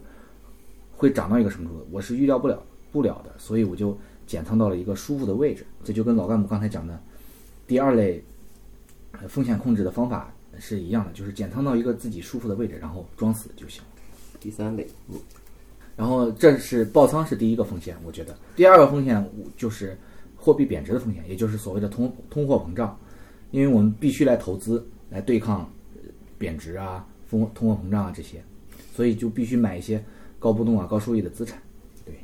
[0.95, 5.65] 会涨到一个什么程度，我是预料不了不了的，所以我就减仓到了一个舒服的位置。
[5.83, 6.99] 这就跟老干部刚才讲的
[7.65, 8.21] 第二类
[9.13, 13.81] 呃风险控制的方法是一样的，就是减仓到一个自己舒服的位置，然后装死就行。
[14.39, 15.15] 第三类，嗯
[15.95, 19.97] 然后这是爆仓是第一个风险，我觉得第二个风险就是
[20.35, 22.95] 货币贬值的风险，也就是所谓的通通货膨胀，
[23.49, 25.61] 因为我们必须来投资来对抗
[25.95, 26.01] 呃
[26.37, 28.43] 贬值啊、通通货膨胀啊这些，
[28.93, 30.03] 所以就必须买一些
[30.39, 31.61] 高波动啊、高收益的资产。
[32.05, 32.15] 对，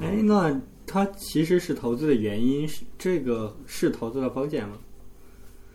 [0.00, 4.76] 哎，那它其实是投资的原因，是这个是投资的风险吗？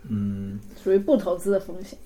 [0.08, 1.96] 嗯，属于不投资的风险。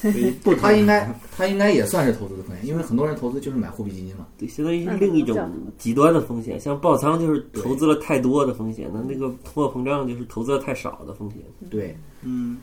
[0.00, 4.28] 所以不投它应该它应该也算是投资的风险，因为很多人投资就是买货币基金嘛。
[4.36, 11.40] 对，相当于是另一种极端的风险，像爆仓就是投资了太多的风险，那那个通货膨胀就是投资了太少的风险。
[11.70, 12.58] 对，嗯，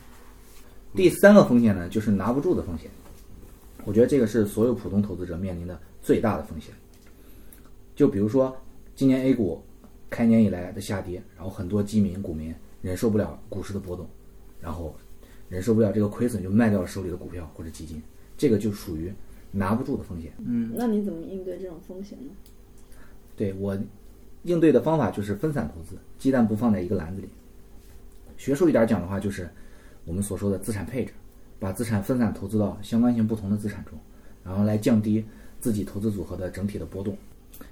[0.95, 2.89] 第三个风险呢，就是拿不住的风险。
[3.83, 6.73] 我觉得这个是所有普通投资者面临的最大的风险。
[7.95, 8.55] 就比如说
[8.95, 9.61] 今年 A 股
[10.09, 14.07] 开年以来的下跌，然后很多基民股民忍受不了股市的波动，
[14.61, 14.95] 然后
[15.49, 18.01] 忍受不了这个亏损，就卖掉了手里的股票或者基金，
[18.37, 19.13] 这个就属于
[19.51, 20.31] 拿不住的风险。
[20.39, 22.31] 嗯那你怎么应对这种风险呢？
[23.35, 23.77] 对我
[24.43, 27.27] 应对的方法就是分散投资，鸡蛋不放在一个篮子里。
[28.37, 29.49] 学术一点讲的话，就是
[30.05, 31.11] 我们所说的资产配置，
[31.59, 33.97] 把资产分散投资到相关性不同的资产中，
[34.43, 35.23] 然后来降低
[35.59, 37.17] 自己投资组合的整体的波动。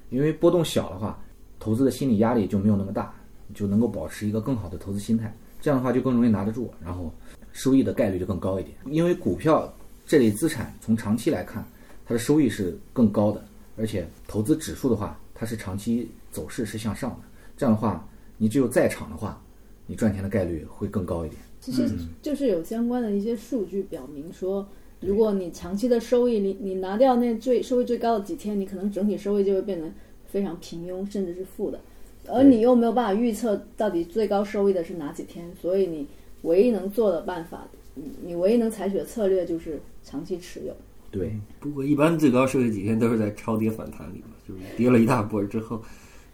[0.09, 1.19] 因为波动小的话，
[1.59, 3.13] 投资的心理压力就没有那么大，
[3.53, 5.33] 就能够保持一个更好的投资心态。
[5.61, 7.13] 这样的话就更容易拿得住，然后
[7.51, 8.75] 收益的概率就更高一点。
[8.85, 9.71] 因为股票
[10.05, 11.65] 这类资产从长期来看，
[12.05, 13.43] 它的收益是更高的，
[13.77, 17.17] 而且投资指数的话，它是长期走势是向上的。
[17.55, 18.05] 这样的话，
[18.37, 19.41] 你只有在场的话，
[19.85, 21.41] 你赚钱的概率会更高一点。
[21.63, 21.89] 其实
[22.21, 24.67] 就是有相关的一些数据表明说，
[24.99, 29.87] 如果你长期的收益，你你拿掉那最收益最高的几天，你可能整体收益就会变得
[30.25, 31.79] 非常平庸，甚至是负的。
[32.27, 36.05] 而你又没有办法预测到底最高收益的是哪几天，所以你
[36.41, 40.75] 唯一能做的办法，你你唯一能采取的策略就是长期持有。
[41.11, 45.81] 对，不过一般最高收益几天都是在超跌反弹里嘛，就是跌了一大波之后，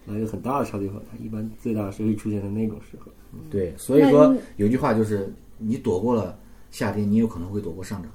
[0.05, 3.11] 来一个很大的超级反弹，一般最大的收益出现在那种时候。
[3.49, 6.37] 对，所以说有句话就是，你躲过了
[6.71, 8.11] 下跌，你有可能会躲过上涨。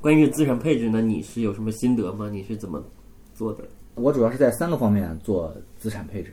[0.00, 2.30] 关于资产配置呢，你是有什么心得吗？
[2.30, 2.82] 你是怎么
[3.34, 3.64] 做的？
[3.94, 6.32] 我主要是在三个方面做资产配置。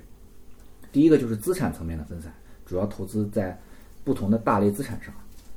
[0.91, 2.31] 第一个就是资产层面的分散，
[2.63, 3.59] 主要投资在
[4.03, 5.11] 不同的大类资产上。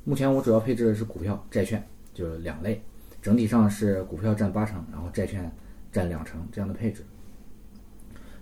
[0.05, 2.83] 目前我主要配置的是股票、债券，就是两类，
[3.21, 5.53] 整体上是股票占八成，然后债券
[5.93, 7.05] 占两成这样的配置。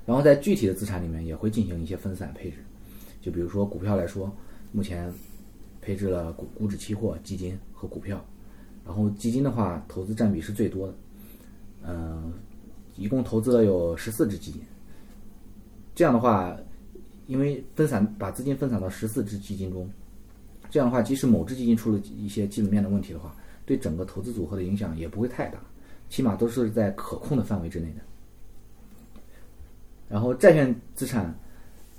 [0.06, 2.58] 然后在具体的资产里面也会进行一些分散配置，
[3.20, 4.32] 就比如说股票来说，
[4.70, 5.12] 目前
[5.80, 8.24] 配置了股股指期货、基金和股票，
[8.84, 10.94] 然后基金的话投资占比是最多的，
[11.88, 12.32] 嗯、
[12.94, 14.62] 一共投资了有十四只基金。
[15.92, 16.56] 这样的话，
[17.26, 19.90] 因为分散把资金分散到十四只基金中，
[20.70, 25.58] 这样的话，即使某只基金出了一些基本面的问题的话，对整个投资组合的影响也不会太大，
[26.08, 28.00] 起码都是在可控的范围之内的。
[30.08, 31.34] 然后债券资产，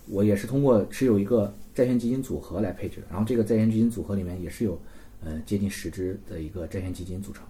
[0.08, 4.80] 我也是通过持有一个债券基金组合来配置，然后这个债券基金组合里面也是有
[5.24, 7.44] 呃接近十只的一个债券基金组成。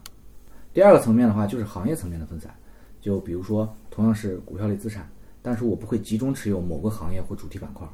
[0.73, 2.53] 第二个层面的话，就是行业层面的分散，
[3.01, 5.09] 就比如说同样是股票类资产，
[5.41, 7.87] 但是我不会集中持有某个行业或主题板块。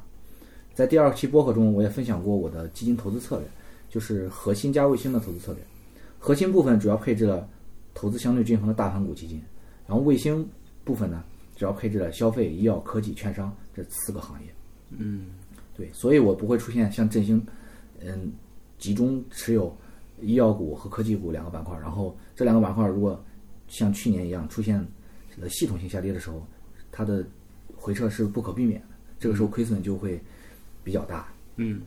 [0.74, 3.46] 在第二期播客中，我也分享过我的基金投资策略，
[3.88, 5.62] 就是核心加卫星的投资策略。
[6.18, 7.48] 核心部分主要配置了
[7.94, 9.40] 投资相对均衡的大盘股基金。
[9.86, 10.46] 然后卫星
[10.82, 11.22] 部分呢，
[11.56, 14.48] 主要配置了消费、医药、科技、券商这四个行业。
[14.90, 15.26] 嗯，
[15.76, 17.44] 对，所以我不会出现像振兴，
[18.00, 18.32] 嗯，
[18.78, 19.76] 集中持有
[20.20, 23.22] 医药股和科技股两个板块，然后这两个板块如果
[23.68, 24.84] 像去年一样出现
[25.40, 26.46] 呃系统性下跌的时候，
[26.92, 27.24] 它的
[27.74, 28.86] 回撤是不可避免的，
[29.18, 30.20] 这个时候亏损就会
[30.82, 31.32] 比较大。
[31.56, 31.80] 嗯，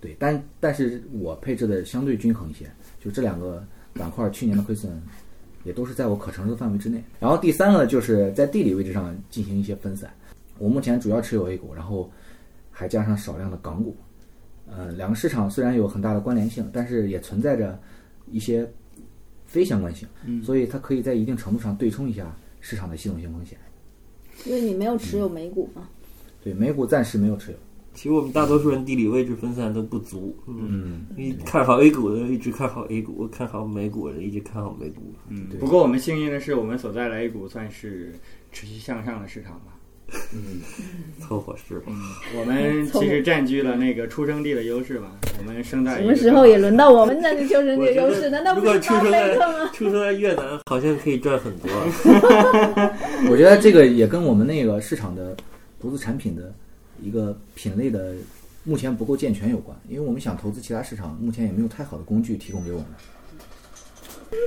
[0.00, 5.02] 对，但但是我配置的相对均衡一些，就这两个板块去年的亏损
[5.66, 7.02] 也都是在我可承受的范围之内。
[7.18, 10.08] 然后第三个就是在地理位置上进行一些分散，
[10.58, 12.08] 我目前主要持有 A 股，然后
[12.70, 13.96] 还加上少量的港股。
[14.68, 17.78] 呃，两个市场虽然有很大的关联性，但是也存在着
[18.30, 18.68] 一些
[19.44, 23.58] 非相关性，嗯所以它可以在一定程度上对冲一下市场的系统性风险。
[24.44, 25.88] 因为你没有持有美股嘛。
[26.42, 27.58] 对，美股暂时没有持有。
[27.96, 35.14] 其实我们大多数人地理位置分散都不足，嗯，你，看好 A 股的一直看好 A 股，看好美股的一直看好美股。
[35.30, 38.12] 嗯，不过我们幸运的是，我们所在的 A 股算是
[38.52, 39.72] 持续向上的市场吧。
[40.32, 40.60] 嗯
[41.18, 41.86] 凑合是吧？
[41.88, 45.10] 嗯，我们其实占据了那个出生地的优势吧。
[45.38, 48.28] 我们生在什么时候也轮到我们占据出生这个优势？
[48.28, 49.70] 难道不是巴出生在菲特吗？
[49.72, 51.70] 出生在越南，好像可以赚很多。
[53.30, 55.34] 我觉得这个也跟我们那个市场的
[55.80, 56.54] 投资产品的
[57.00, 58.14] 一个品类的
[58.64, 62.86] 目前不够健全有关，因为我们想投资其他市场，目前也没有太好的工具提供给我们。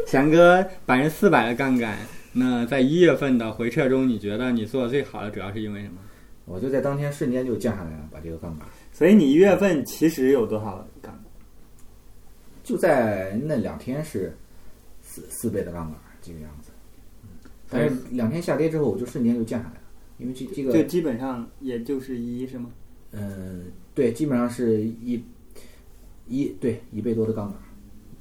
[0.05, 1.97] 翔哥百分之四百的杠杆，
[2.33, 5.95] 那在一月份的回撤中，你觉得你做的最好的主要是因为什么？
[6.45, 11.23] 我就在当天瞬间就降下来了，把这个杠杆所以你一月份其实有多少杠杆？
[12.63, 14.35] 就在那两天是
[15.01, 16.71] 四四倍的杠杆这个样子。
[17.23, 17.29] 嗯
[17.69, 19.78] 但是两天下跌之后，我就瞬间就降下来了，
[20.19, 22.69] 因为这这个就基本上也就是一是吗？
[23.13, 23.63] 嗯，
[23.95, 25.23] 对，基本上是一
[26.27, 27.55] 一对一倍多的杠杆。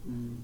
[0.07, 0.39] 嗯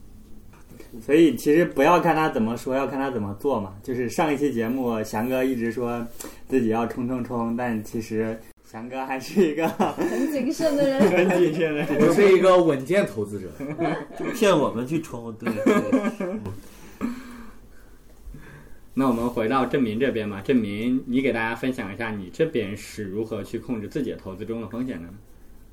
[1.01, 3.75] 所以其实不要看他怎么说，要看他怎么做嘛。
[3.83, 6.07] 就是上一期节目，翔哥一直说
[6.49, 8.39] 自己要冲冲冲，但其实
[8.71, 11.87] 翔哥还是一个很谨慎的人，很谨慎的人。
[12.01, 13.49] 我是一个稳健投资者，
[14.17, 16.39] 就 骗我们去冲，对对。
[18.97, 25.09] 那我们回到郑明这边嘛，郑明，你给大家分享一下你这边是如何去控制自己的投资中的风险的？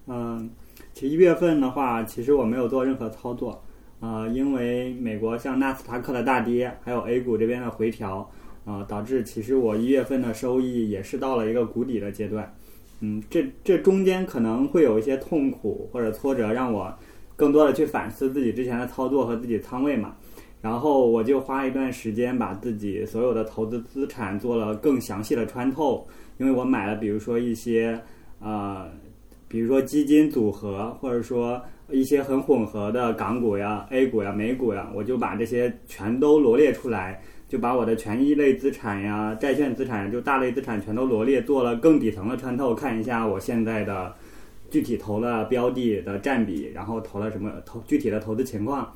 [0.07, 0.49] 嗯，
[0.91, 3.63] 其实一月份的话，其实我没有做任何操作，
[3.99, 8.27] 呃，因为美国像纳斯达克的大跌，还有 A 股这边的回调，
[8.65, 12.51] 啊、导致其实我一月份的收益也是到了一个谷底的阶段。
[13.01, 16.91] 嗯，这这中间可能会有一些痛苦或者挫折，让我
[17.35, 20.15] 更多的去反思自己之前的操作和自己仓位嘛。
[20.61, 27.99] 然后我就花一段时间把自己所有的投资资产做了更详细的穿透，因为我买了比如说一些
[28.39, 28.87] 呃
[29.47, 44.15] 比如说基金组合，或者说一些很混合的港股呀、A 股呀、美股呀，我就把这些全都罗列出来，就把我的权益类资产呀、债券资产，就大类资产全都罗列，做了更底层的穿透，看一下我现在的
[44.69, 48.89] 具体投了标的的占比，然后投了什么投具体的投资情况。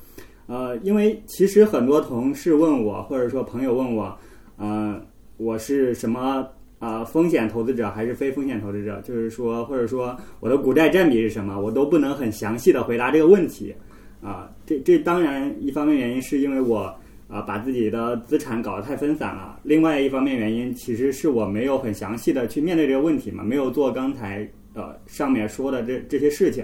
[0.47, 4.17] 呃，因为其实很多同事问我，或者说朋友问我，
[4.58, 5.01] 呃，
[5.38, 9.01] 我是什么啊、风险投资者还是非风险投资者？
[9.01, 13.73] 就是说，或者说我的股债占比是什么，我都不能很详细的回答这个问题。
[14.21, 16.93] 啊、这这当然一方面原因是因为我
[17.27, 26.63] 啊、把自己的资产搞得太分散了，另外一方面原因其实是我没有很详细的去面对这个问题嘛，没有做刚才呃上面说的这这些事情。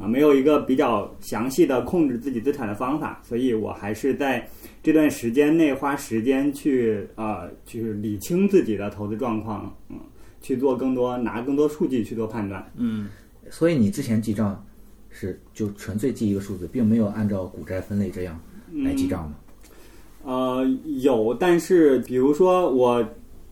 [0.00, 4.48] 啊，没有一个比较详细的控制自己资产的方法，所以我还是在
[4.82, 9.98] 这段时间内花时间去呃，去理清自己的投资状况，嗯，
[10.40, 12.64] 去做更多拿更多数据去做判断。
[12.76, 13.08] 嗯，
[13.50, 14.64] 所以你之前记账
[15.10, 18.40] 是就纯粹记一个数字，并没有按照股债分类这样
[18.84, 19.34] 来记账吗？
[20.24, 20.64] 呃，
[21.00, 23.04] 有，但是比如说我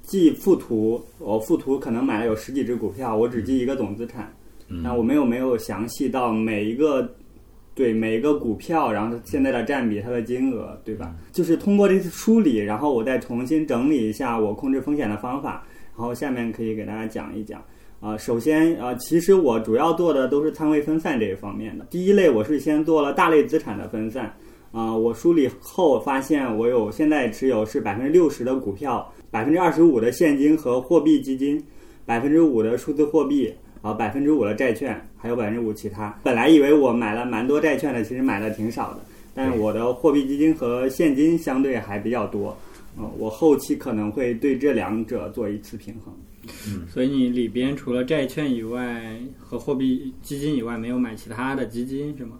[0.02, 7.08] 记附图，我附图可能买了有十几只股票，我只记一个总资产，嗯那我没有没有详细到每一个。
[7.76, 11.14] 对每一个股票，然后现在的占比、它的金额，对吧？
[11.30, 15.62] 就是通过这次梳理，然后我再重新整理一下我控制风险的方法，
[15.94, 17.62] 然后下面可以给大家讲一讲。
[18.00, 21.84] 啊、首先啊、其实我主要做的都是仓位分散这一方面的。
[21.90, 24.34] 第一类我是先做了大类资产的分散，
[24.72, 31.62] 啊、我梳理后发现我有现在持有是百分之六十的股票，百分之二十五的现金和货币基金，
[32.06, 33.52] 百分之五的数字货币，
[33.86, 36.18] 啊，百分之五的债券，还有百分之五其他。
[36.24, 39.00] 本来以为我买了蛮多债券的，其实买的挺少的，
[39.32, 42.56] 但是我的货币基金和现金相对还比较多。
[42.98, 46.12] 嗯，我后期可能会对这两者做一次平衡。
[46.88, 52.38] 所以你里边除了债券以外和货币基金以外，没有买其他的基金是吗？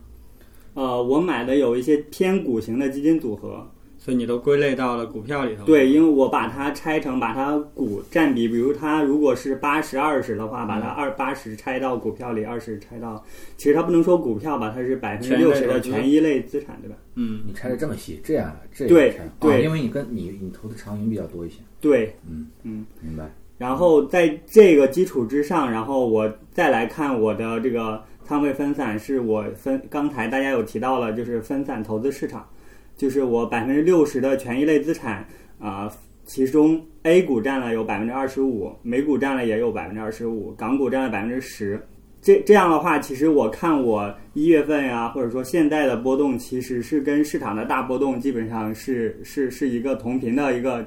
[0.75, 3.65] 呃，我买的有一些偏股型的基金组合，
[4.07, 5.65] 所以你都归类到了股票里头。
[5.65, 13.21] 对，因为我把它拆成，把它股占比，比如它如果是八十二十的话，把它二八十拆到股票里，二十拆到，
[13.57, 16.95] 其实它不能说股票吧，它是百分之六十的权益类资产，对吧？
[17.17, 23.29] 嗯，你拆的这么细，这样这对样拆对哦因为你跟你你投的长盈比较多一些，对，嗯嗯，明白。
[23.59, 32.49] 然后在这个基础之上，然后我再来看我的这个仓位分散，是我分刚才大家有提到了，就是分散投资市场，
[32.97, 35.27] 就是我百分之六十的权益类资产
[35.59, 35.91] 啊、
[36.25, 41.81] 其中 A 股占了有百分之二十五，美股占了也有百分之二十五，港股占了百分之十。
[42.21, 50.85] 这这样的话，其实我看我一月份呀、或者说现在的波动，其实是跟市场的大波动基本上是是是一个同频的一个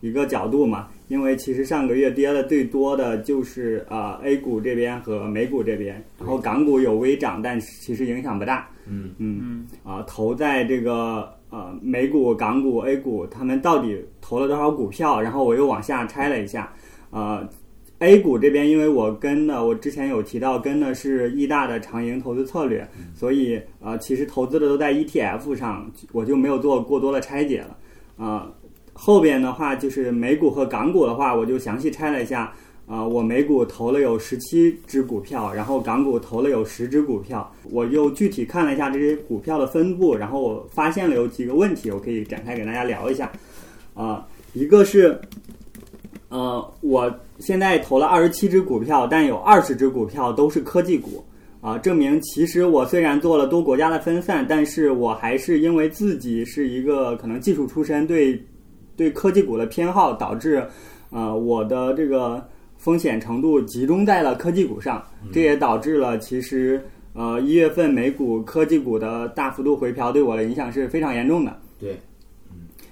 [0.00, 0.88] 一个角度嘛。
[1.06, 8.68] 因为其实上个月跌的最多的就是呃 A 股这边和美股这边，然后港股有微涨，但其实影响不大。
[8.86, 15.20] 嗯嗯嗯啊、投在这个呃美股、港股、A 股，他们到底投了多少股票？
[15.20, 16.72] 然后我又往下拆了一下，
[17.10, 17.48] 呃。
[17.98, 22.84] A 股这边，因为我跟的，我之前有提到跟的是易大的长盈投资策略，
[23.14, 27.76] 所以呃，其实投资的都在 ETF 上，我就没有做过多的拆解了。
[28.16, 28.52] 呃，
[28.92, 32.52] 后边的话就是美股和港股的话，我就详细拆了一下。
[32.86, 43.32] 啊、我美股投了有十七只股票，然后港股投了有十只股票，我又具体看了一下这些股票的分布，然后我发现了有几个问题，我可以展开给大家聊一下。
[43.94, 45.18] 啊、一个是，
[46.28, 51.24] 呃，我现在投了二十七只股票，但有二十只股票都是科技股。
[51.62, 58.44] 啊，证明其实我虽然做了多国家的分散，但是我还是因为自己是一个可能技术出身，对
[58.96, 60.66] 对科技股的偏好，导致
[61.10, 62.44] 呃我的这个
[62.82, 65.00] 风险程度集中在了科技股上，
[65.32, 71.56] 这也导致了其实呃一月份美股科技股的大幅度回调对我的影响是非常严重的。
[71.78, 71.96] 对，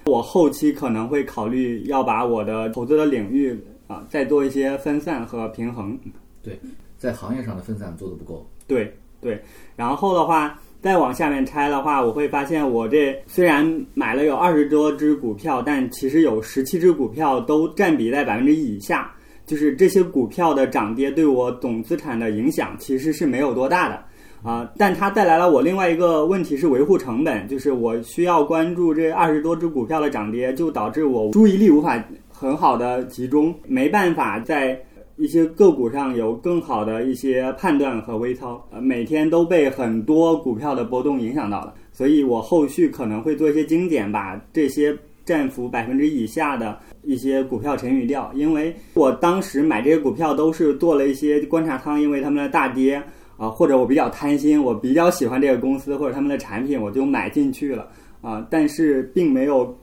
[0.05, 3.53] 我后期可能会考虑要把我的投资的领域
[3.87, 5.99] 啊、再做一些分散和平衡。
[6.41, 6.57] 对
[6.97, 8.49] 在行业上的分散做的不够。
[8.65, 9.37] 对对，
[9.75, 19.13] 然后的话，再往下面拆的话，我会发现我这虽然买了有二十多只股票，但其实有十七只股票都占比在百分之一以下，
[19.51, 24.01] 就是这些股票的涨跌对我总资产的影响其实是没有多大的。
[24.43, 34.81] 啊、但它带来了我另外一个问题是维护成本，就是我需要关注这二十多只股票的涨跌，就导致我注意力无法很好的集中，没办法在
[35.17, 44.97] 一些个股上有更好的一些判断和微操，呃，每天都被很多股票的波动影响到了，所以我后续可能会做一些精简，把这些
[45.31, 53.01] 占幅百分之以下的一些股票沉余掉，因为我当时买这些股票都是做了一些观察仓，因为他们的大跌
[53.37, 57.87] 啊、或者我比较贪心，我比较喜欢这个公司或者他们的产品，我就买进去了
[58.21, 59.73] 啊、但是并没有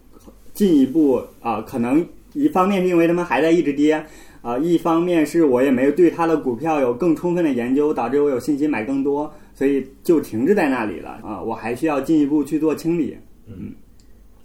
[0.53, 4.05] 进一步啊、可能一方面是因为他们还在一直跌。
[4.41, 13.17] 啊、一方面是我也没有对它的股票有更充分的研究，导致我有信心买更多，所以就停滞在那里了啊、我还需要进一步去做清理。
[13.49, 13.73] 嗯，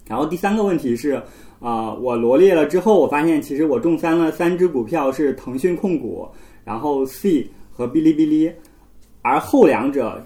[0.06, 1.20] 然后第三个问题是，
[1.60, 6.28] 啊、我罗列了之后，我发现其实我中三了三只股票是腾讯控股，
[6.64, 8.52] 然后 C 和哔哩哔哩，
[9.22, 10.22] 而后两者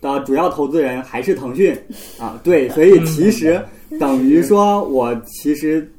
[0.00, 1.76] 的主要投资人还是腾讯。
[2.20, 3.60] 啊，对，所以其实
[3.98, 5.92] 等于说我其实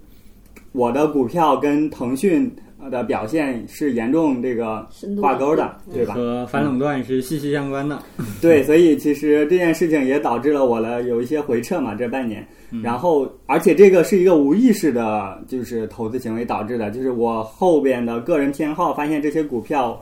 [0.71, 2.49] 我的股票跟腾讯
[2.89, 4.87] 的表现是严重这个
[5.19, 6.13] 挂钩的，对吧？
[6.13, 7.99] 和反垄断是息息相关的。
[8.41, 12.45] 对，所以其实这件事情也导致了我的有一些回撤嘛，这半年。
[12.83, 19.97] 然后，而且这个是一个无意识的，就是投资行为导致的，就是我后边的个人偏好发现这些股票，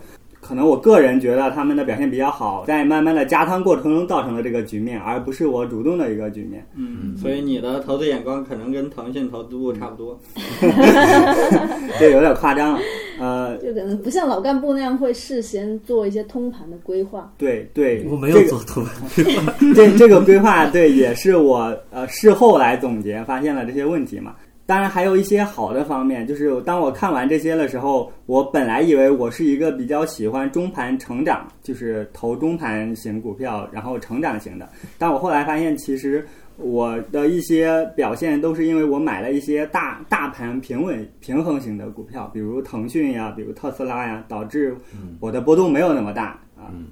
[0.47, 6.63] 可能我个人觉得他们的表现比较好，在慢慢的加仓过程中造成的这个局面，而不是我主动的一个局面。
[6.75, 10.19] 嗯，所以你的投资眼光可能跟腾讯投资部差不多。
[11.99, 12.79] 这有点夸张了。
[13.17, 17.31] 呃，就可能不像老干部那样会事先做一些通盘的规划。
[17.37, 24.35] 对对，我没有这个做通盘， 这这个规划对，也是我呃事后来总结发现了这些问题嘛。
[24.65, 34.69] 当然还有一些好的方面，就是当我看完这些的时候，我本来以为我是一个比较喜欢中盘成长，就是投中盘型股票，然后成长型的。
[34.97, 36.25] 但我后来发现，其实
[36.57, 44.75] 我的一些表现都是因为我买了一些大大盘平稳平衡型的股票，比如腾讯呀，比如特斯拉呀，导致
[45.19, 46.71] 我的波动没有那么大啊。
[46.73, 46.87] 嗯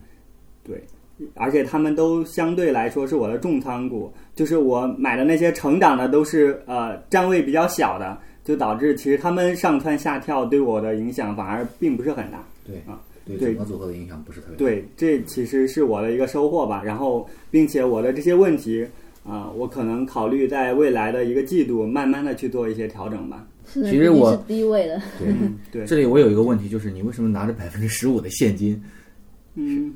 [0.66, 0.82] 对，
[1.36, 12.44] 而且他们都相对来说是我的重仓股，就是我买的那些成长的都是呃占位比较小的，就导致其实他们上蹿下跳对我的影响反而并不是很大。
[12.66, 14.58] 对啊，对对整个组合的影响不是特别大。
[14.58, 16.82] 对，这其实是我的一个收获吧。
[16.84, 18.86] 然后，并且我的这些问题，
[19.24, 23.46] 啊、我可能考虑在未来的一个季度慢慢的去做一些调整吧。
[23.66, 28.82] 是其实我是低位的，对，嗯，对，这里我有一个问题，就是你为什么拿着百分之十五的现金？
[29.56, 29.94] 嗯，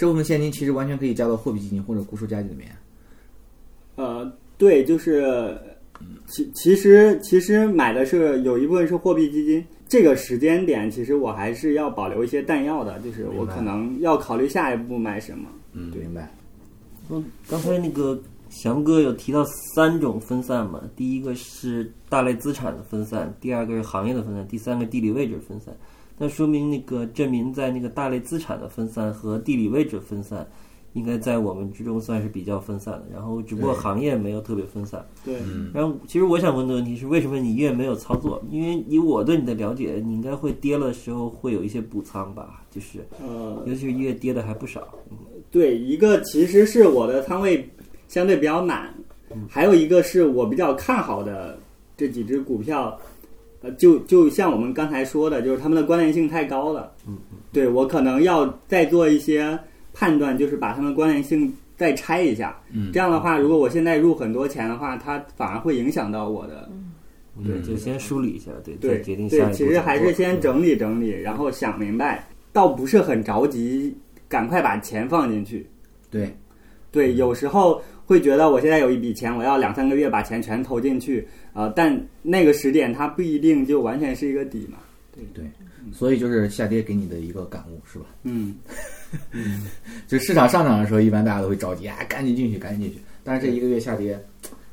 [0.00, 2.74] 这部分现金其实完全可以加到货币基金或者固收加里面。
[3.96, 5.54] 呃，对，就是
[6.26, 9.62] 其其实其实买的是有一部分是货币基金。
[9.86, 15.50] 这个时间点，其实我还是要保留一些弹药的，就是我可能要考虑下一步买什么。
[15.74, 16.32] 嗯，明白。
[17.10, 19.44] 嗯，刚才那个翔哥有提到
[19.74, 25.76] 三种分散嘛，第一个是大类资产的分散，第二个是行业的分散，第三个地理位置分散。
[26.22, 30.46] 那说明那个郑民在那个大类资产的分散和地理位置分散，
[30.92, 33.06] 应该在我们之中算是比较分散的。
[33.10, 35.02] 然后只不过行业没有特别分散。
[35.24, 38.38] 对，嗯，然后其实我想问的问题是，为什么你越没有操作？
[38.50, 44.86] 因为以我对你的了解，你应该会跌了的时候会有一些补仓吧，就是呃，尤其是一月跌的还不少。
[45.50, 47.66] 对，一个其实是我的仓位
[48.08, 48.92] 相对比较满，
[49.48, 51.58] 还有一个是我比较看好的
[51.96, 53.00] 这几只股票，
[53.62, 56.92] 呃，就就像我们刚才说的，就是他们的关联性太高了。
[57.06, 57.18] 嗯
[57.52, 59.58] 对我可能要再做一些
[59.92, 62.56] 判断，就是把他们关联性再拆一下。
[62.72, 66.70] 嗯这样的话，如果我现在入很多钱的话，它反而会影响到我的。
[67.44, 73.96] 对，就先梳理一下，对，对决定下一步对，其实还是先整理整理，然后想明白，倒不是很着急，
[74.28, 75.66] 赶快把钱放进去。
[76.10, 76.36] 对，
[76.90, 77.80] 对，有时候
[78.10, 81.20] 会觉得我现在有一笔钱，我要两三个月把钱全投进去
[81.52, 84.78] 啊、呃但那个时点它不一定就完全是一个底嘛。
[85.14, 85.44] 对对
[85.92, 88.06] 所以就是下跌给你的一个感悟，是吧？
[88.24, 88.56] 嗯，
[90.08, 92.98] 就市场上涨的时候，一般大家都会着急啊，赶紧进去，赶紧进去。
[93.22, 94.18] 但是这一个月下跌，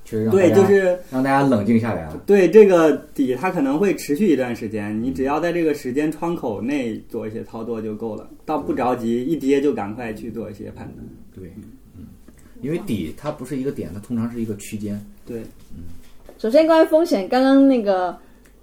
[0.04, 2.20] 确实让对，就是让大家冷静下来了。
[2.26, 11.06] 对这个底，它可能会持续一段时间，你只要在这个时间窗口内做一些操作就够了，倒不着急，一跌就赶快去做一些判断。
[11.36, 11.64] 对，嗯，
[12.62, 15.00] 因为底它不是一个点，它通常是一个区间。
[15.26, 15.42] 对，
[15.76, 15.84] 嗯
[16.38, 18.16] 首先，关于风险，刚刚那个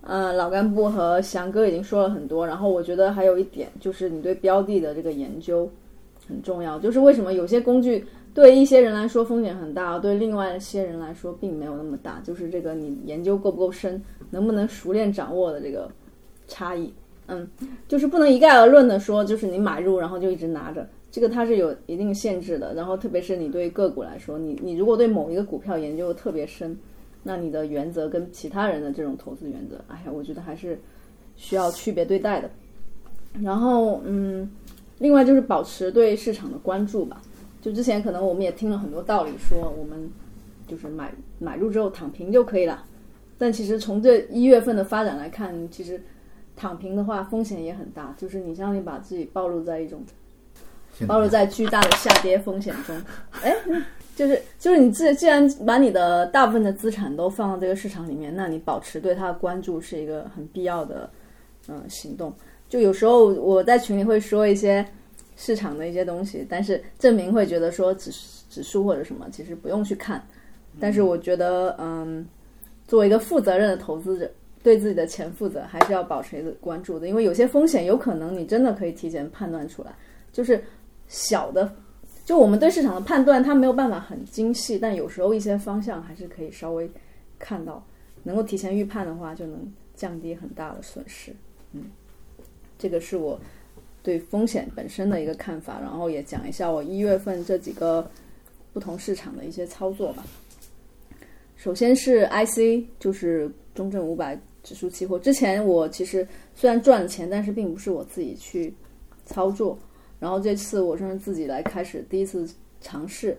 [0.02, 5.68] 呃老干部和翔哥已经说了很多，然后我觉得还有一点就是你对标的的这个研究
[6.28, 6.78] 很重要。
[6.78, 15.90] 就是为什么有些工具对一些人来说风险很大，对另外一些人来说并没有那么大，就是这个你研究够不够深，能不能熟练掌握的这个
[16.46, 16.92] 差异。
[17.26, 17.48] 嗯，
[17.88, 22.74] 就是不能一概而论的说，就是你买入然后就一直拿着，这个它是有一定限制的。
[22.74, 26.76] 然后特别是你对个股来说，你你如果对某一个股票研究特别深，
[27.22, 30.76] 那你的原则跟其他人的这种投资原则，哎呀，我觉得还是
[31.36, 32.50] 需要区别对待的。
[33.40, 34.50] 然后，嗯，
[34.98, 37.22] 另外就是保持对市场的关注吧。
[37.62, 40.10] 就之前可能我们也听了很多道理，说我们
[40.66, 42.84] 就是买买入之后躺平就可以了。
[43.38, 46.02] 但其实从这一月份的发展来看，其实
[46.56, 50.02] 躺平的话风险也很大，就是你相当于把自己暴露在一种
[51.06, 52.96] 暴露在巨大的下跌风险中。
[53.42, 53.54] 哎，
[54.16, 61.08] 就是就是你既既然把你的大部分的资产都放到这个市场里面，那你保持对它的关注是一个很必要的
[61.68, 62.32] 嗯、行动。
[62.68, 64.84] 就有时候我在群里会说一些
[65.36, 68.10] 市场的一些东西，但是证明会觉得说指
[68.50, 70.24] 指数或者什么其实不用去看。
[70.80, 72.26] 但是我觉得，嗯，
[72.88, 74.28] 作为一个负责任的投资者，
[74.60, 79.94] 对自己的钱负责，还是要保持一个关注的，因为有些风险有可能你真的可以提前判断出来，
[80.32, 80.60] 就是
[81.08, 81.74] 小的，
[82.24, 86.90] 就我们对市场的判断，它没有办法很精细，但有时候一些方向还是可以稍微
[87.38, 87.84] 看到，
[88.22, 91.34] 能够提前预判的话，就能降低很大的损失。
[91.72, 91.84] 嗯，
[92.78, 93.38] 这个是我
[94.02, 98.08] 对风险本身的一个看法，然后也讲一下我一月份这几个
[98.72, 100.24] 不同市场的一些操作吧。
[101.56, 105.18] 首先是 IC，就是中证五百指数期货。
[105.18, 108.74] 之前我其实虽然赚了钱，但是并不是我自己去
[109.24, 109.78] 操作。
[110.24, 112.48] 然后这次我是自己来开始第一次
[112.80, 113.36] 尝试。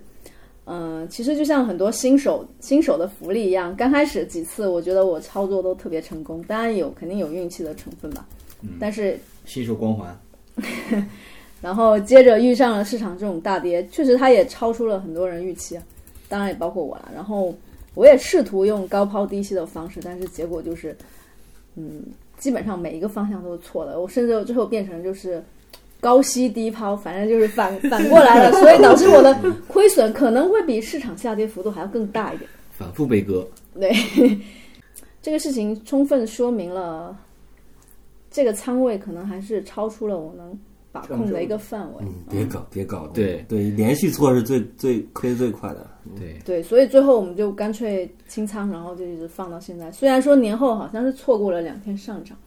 [0.66, 8.24] 嗯、其实就像很多新手新手的福利一样，刚开始几次我觉得我操作都特别成功，当然有肯定有运气的成分吧。
[8.80, 10.16] 但是新手光环，
[11.60, 15.84] 然后接着遇上了市场这种大跌，确实它也超出了很多人预期啊，
[16.30, 17.12] 当然也包括我了。
[17.16, 17.52] 然后
[17.96, 20.96] 我也试图用高抛低吸的方式，但是结果就是，
[21.78, 22.04] 嗯，
[22.38, 24.00] 基本上每一个方向都是错的。
[24.00, 25.44] 我甚至最后变成就是
[26.00, 29.34] 高吸低抛，反正就是反 反过来了，所以导致我的
[29.68, 32.50] 亏损可能会比市场下跌幅度还要更大一点。
[32.72, 33.48] 反复被割。
[33.74, 33.92] 对，
[35.22, 37.18] 这个事情充分说明了
[38.30, 40.58] 这个仓位可能还是超出了我能
[40.92, 42.00] 把控的一个范围。
[42.02, 45.90] 嗯，别搞，别搞，对对，连续错是最最亏最快的。
[46.18, 49.92] 对，对，所以最后我们就干脆清仓，然后就一直放到现在。
[49.92, 52.38] 虽然说年后好像是错过了两天上涨，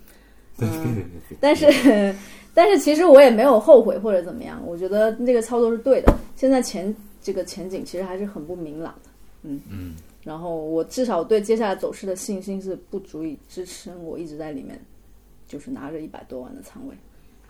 [0.60, 1.04] 嗯，
[1.40, 2.14] 但是
[2.58, 6.12] 但是其实我也没有后悔或者怎么样，我觉得那个操作是对的。
[6.34, 6.92] 现在前
[7.22, 9.10] 这个前景其实还是很不明朗的。
[9.44, 9.94] 嗯嗯。
[10.24, 14.76] 然后我至少对接下来走势的信心是不足以支撑我一直在里面，
[15.46, 16.94] 就是拿着一百多万的仓位。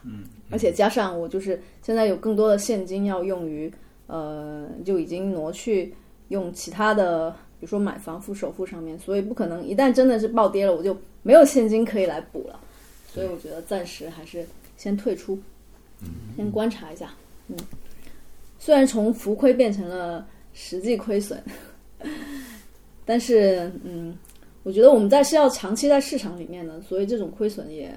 [0.03, 0.25] 嗯。
[0.51, 3.73] 而且加上我就是现在有更多的现金要用于，
[4.09, 5.95] 呃，就已经挪去
[6.29, 12.61] 用其他的，比如说买房付首付上面，所以不可能一旦真的是暴跌了，我就没有现金可以来补了。
[13.11, 14.47] 所以我觉得暂时还是
[14.79, 15.39] 先退出，
[16.37, 17.13] 先观察一下。
[17.49, 17.57] 嗯，
[18.59, 21.43] 虽然从浮亏变成了实际亏损，
[23.05, 24.17] 但是嗯，
[24.63, 27.93] 我觉得我们在是要长期在市场里面的，所以这种亏损也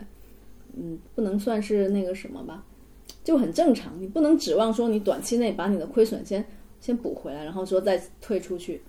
[0.76, 2.64] 嗯不能算是那个什么吧，
[3.24, 3.94] 就很正常。
[4.00, 6.44] 你不能指望说你短期内把你的亏损先
[6.80, 8.82] 先补回来，然后说再退出去，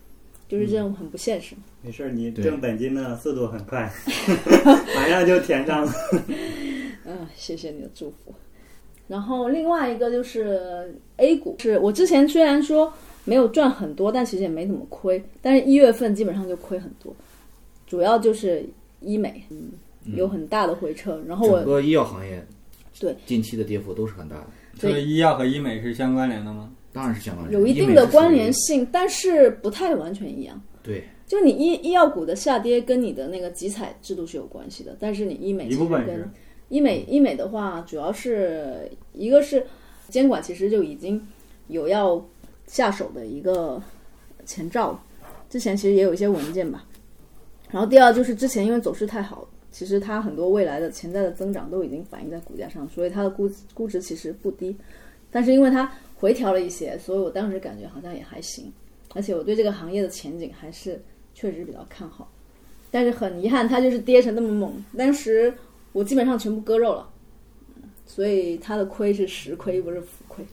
[0.48, 1.54] 就是这种很不现实。
[1.82, 3.92] 没事儿，你挣本金的速度很快，
[4.94, 5.92] 马上就填上了。
[7.22, 8.34] 嗯，谢谢你的祝福。
[9.08, 12.92] 然后另外一个就是 A 股，是我之前虽然说
[13.24, 15.22] 没有赚很多，但其实也没怎么亏。
[15.40, 17.14] 但是一月份基本上就亏很多，
[17.86, 18.64] 主要就是
[19.00, 19.70] 医美，嗯，
[20.16, 21.22] 有很大的回撤。
[21.26, 22.42] 然后我整个医药行业
[22.98, 24.46] 对近期的跌幅都是很大的，
[24.78, 26.70] 这个医药和医美是相关联的吗？
[26.92, 30.60] 当然是相关联，有一定的关联性，但是不太完全一样。
[30.82, 36.06] 对，就你医医药股的下跌跟你的那个集采制度是有关系的，但是你医美一部分
[36.72, 39.62] 医美医美的话，主要是一个是
[40.08, 41.20] 监管其实就已经
[41.68, 42.24] 有要
[42.66, 43.80] 下手的一个
[44.46, 44.98] 前兆，
[45.50, 46.82] 之前其实也有一些文件吧。
[47.70, 54.74] 然后第二就是之前因为走势太好，其实它很多未来的潜在的增长都已经反映在股价上，所以它的估估值其实不低。
[55.30, 58.72] 但是因为它回调了一些，所以我当时感觉好像也还行，
[59.14, 60.98] 而且我对这个行业的前景还是
[61.34, 62.32] 确实比较看好。
[62.90, 65.52] 但是很遗憾，它就是跌成那么猛，当时
[65.92, 67.08] 我基本上全部割肉了，
[68.06, 70.44] 所以它的亏是实亏，不是浮亏。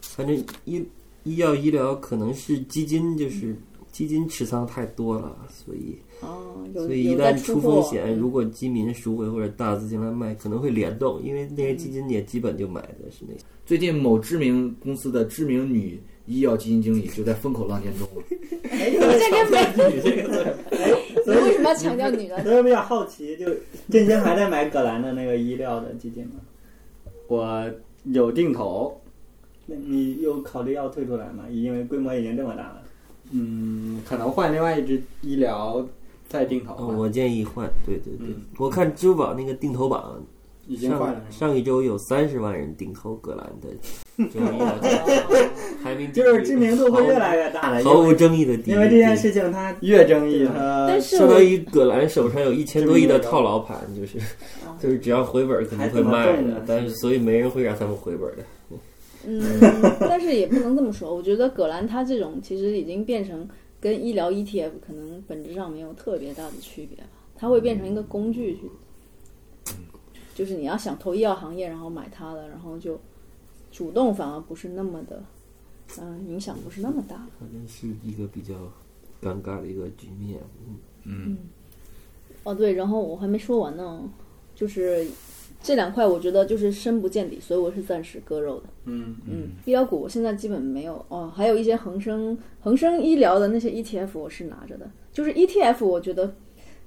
[0.00, 0.84] 反正医
[1.24, 3.54] 医药医疗可能是基金，就是
[3.90, 13.40] 基金持仓太多了，所以哦，所以一旦出风险，如果基民赎回或者大资金来卖，可能会联动，因为那些基金也基本就买的是那些。
[13.64, 18.22] 最近某知名公司的知名女医药基金经理就在风口浪尖中了。
[18.68, 20.56] 这跟没这个字。
[21.26, 22.42] 你为什么要强调女的？
[22.42, 23.46] 所以我比较好奇，就
[23.90, 26.34] 振兴还在买葛兰的那个医疗的基金吗？
[27.28, 27.68] 我
[28.04, 29.00] 有定投，
[29.66, 31.44] 那你有考虑要退出来吗？
[31.50, 32.82] 因为规模已经这么大了。
[33.32, 35.84] 嗯，可能换另外一只医疗
[36.28, 36.74] 再定投。
[36.74, 40.24] 哦，我建议换，对对对，嗯我看支付宝那个定投榜上
[40.68, 43.68] 已经换了，上一周有三十万人定投葛兰的
[46.12, 48.74] 就是知名度会越来越大的，毫无争议的第一。
[48.74, 54.18] 因为这件事情它越争议它但是相当于葛兰手上有一千多亿的套牢盘，就是
[54.80, 58.44] 就是只要回本肯定会卖的但是所以没人会让他们回本的。
[59.28, 59.42] 嗯，
[60.00, 61.14] 但是也不能这么说。
[61.14, 63.48] 我觉得葛兰他这种其实已经变成
[63.80, 67.04] 跟医疗 ETF 可能本质上没有特别大的区别吧，
[67.36, 69.72] 它会变成一个工具去，
[70.34, 73.00] 就是你要想投医药行业，然后买它的，然后就
[73.76, 75.22] 主动反而不是那么的，
[76.00, 77.26] 嗯、影响不是那么大。
[77.38, 78.54] 反正是一个比较
[79.22, 80.40] 尴尬的一个局面。
[81.04, 81.36] 嗯，
[82.42, 84.10] 哦，对，然后我还没说完呢，
[84.54, 85.06] 就是
[85.62, 88.64] 这两块我觉得就是深不见底，所以我是暂时割肉的。
[88.84, 96.34] 嗯嗯，医疗股我现在基本没有哦，还有一些恒生恒生医疗的那些 ETF 我是拿着的，就是 ETF 我觉得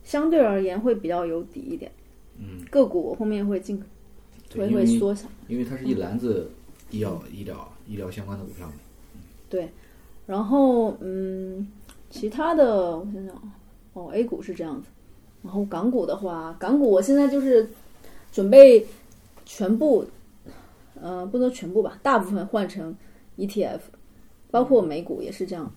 [0.03, 1.91] 相对而言会比较有底一点。
[2.39, 3.79] 嗯，个股我后面会尽，
[4.55, 5.27] 会会缩小。
[5.47, 6.49] 因为它是一篮子
[6.91, 8.69] 医药、医疗、医疗相关的股票
[9.49, 9.69] 对。
[10.25, 11.67] 然后嗯，
[12.09, 13.41] 其他的我想想啊，
[13.93, 14.87] 哦，A 股是这样子，
[15.41, 17.67] 然后港股的话，港股我现在就是
[18.31, 18.85] 准备
[19.45, 20.05] 全部，
[21.01, 22.95] 呃，不能全部吧，大部分换成
[23.37, 23.79] ETF，
[24.51, 25.71] 包括美股也是这样。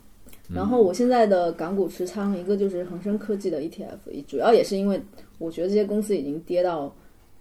[0.53, 5.01] 然后我现在的港股持仓，一个就是恒生科技的 ETF，主要也是因为
[5.39, 6.95] 我觉得这些公司已经跌到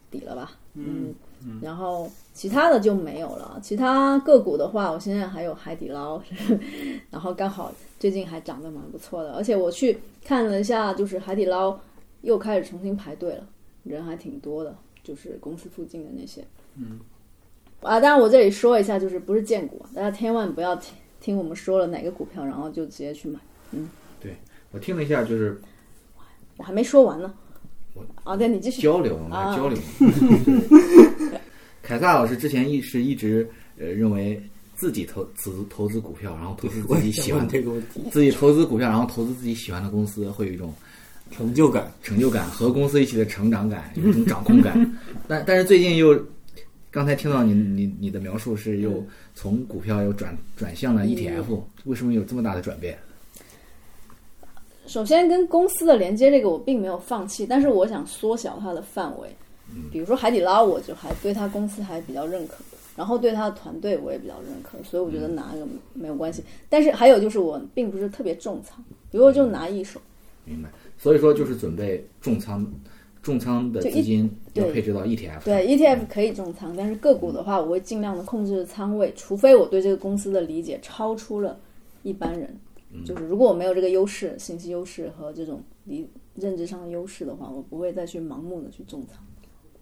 [0.10, 1.14] 底了吧，嗯，
[1.62, 3.60] 然后其他的就没有了。
[3.62, 6.22] 其他个股的话，我现在还有海底捞，
[7.10, 11.78] 然后刚好最近还涨得蛮不错的，而且我去看了一下，就是海底捞
[12.22, 13.48] 又开始重新排队了，
[13.84, 16.44] 人还挺多的，就是公司附近的那些，
[16.78, 17.00] 嗯，
[17.82, 23.40] 啊，当然我这里说一下，就是不是荐股，大家千万不要听听我们说了哪个股票，然后就直接去买。
[23.72, 23.90] 嗯，
[24.20, 24.36] 对
[24.72, 25.60] 我听了一下，就是
[26.58, 27.34] 我还没说完呢
[27.94, 28.06] 我。
[28.24, 28.82] 啊，对你继续。
[28.82, 29.78] 交流，我们啊来交流。
[31.92, 33.46] 凯撒老师之前一是一直
[33.78, 34.42] 呃认为
[34.78, 40.74] 自己投资投资股票，然后投资自己喜欢这个问题，自己投资股票，然后投资自己喜欢的公司，会有一种
[41.32, 41.92] 成就感。
[42.02, 44.74] 成就感和公司一起的成长感，有一种掌控感。
[45.28, 46.18] 但但是最近又
[46.90, 52.98] 刚才听到你你你的描述是又从股票又转转向了 ETF，为什么有这么大的转变？
[54.88, 59.28] 首先跟公司的连接这个我并没有放弃，但是我想缩小它的范围。
[59.92, 62.56] 比如说海底捞，我就还对他公司还比较认可，
[62.96, 66.44] 然后对他的团队我也比较认可，所以我觉得拿一个没有关系。
[66.70, 70.00] 但是还有就是我并不是特别重仓，比如我就拿一手。
[70.46, 70.70] 明白。
[70.98, 72.66] 所以说就是准备重仓，
[73.24, 75.44] 重仓的资金要配置到 ETF。
[75.44, 81.58] 对 ETF 可以重仓，但是个股的话，我会尽量的控制仓位，除非我对这个公司的理解超出了
[82.04, 82.56] 一般人。
[83.06, 86.06] 就是如果我没有这个优势、信息优势和这种理
[86.36, 89.18] 认知上的优势的话，我不会再去盲目的去重仓。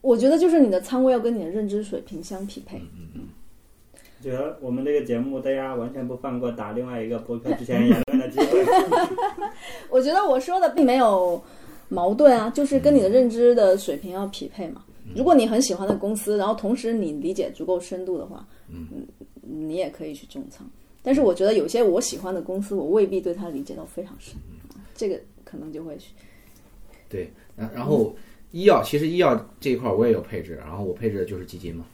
[0.02, 2.78] 我觉得就是你的仓位要跟你的认知水平相匹配。
[2.78, 3.22] 嗯嗯。
[4.22, 8.66] 觉得我们这个节目，大家完全不放过打另外一个博客之前言论的机会。
[9.90, 11.42] 我觉得我说的并没有
[11.88, 14.84] 矛盾啊，就是跟你的认知的水平要匹配嘛。
[15.16, 19.08] 如果你很喜欢的公司，然后同时你理解足够深度的话，嗯，
[19.42, 20.70] 你也可以去重仓。
[21.02, 24.36] 但是我觉得有些我喜欢的公司，我未必对它理解到非常深，
[24.94, 26.12] 这个可能就会去。
[27.08, 28.14] 对，然然后。
[28.52, 31.86] 医药其实医药这一块我也有配置，然后我配置的就是基金嘛。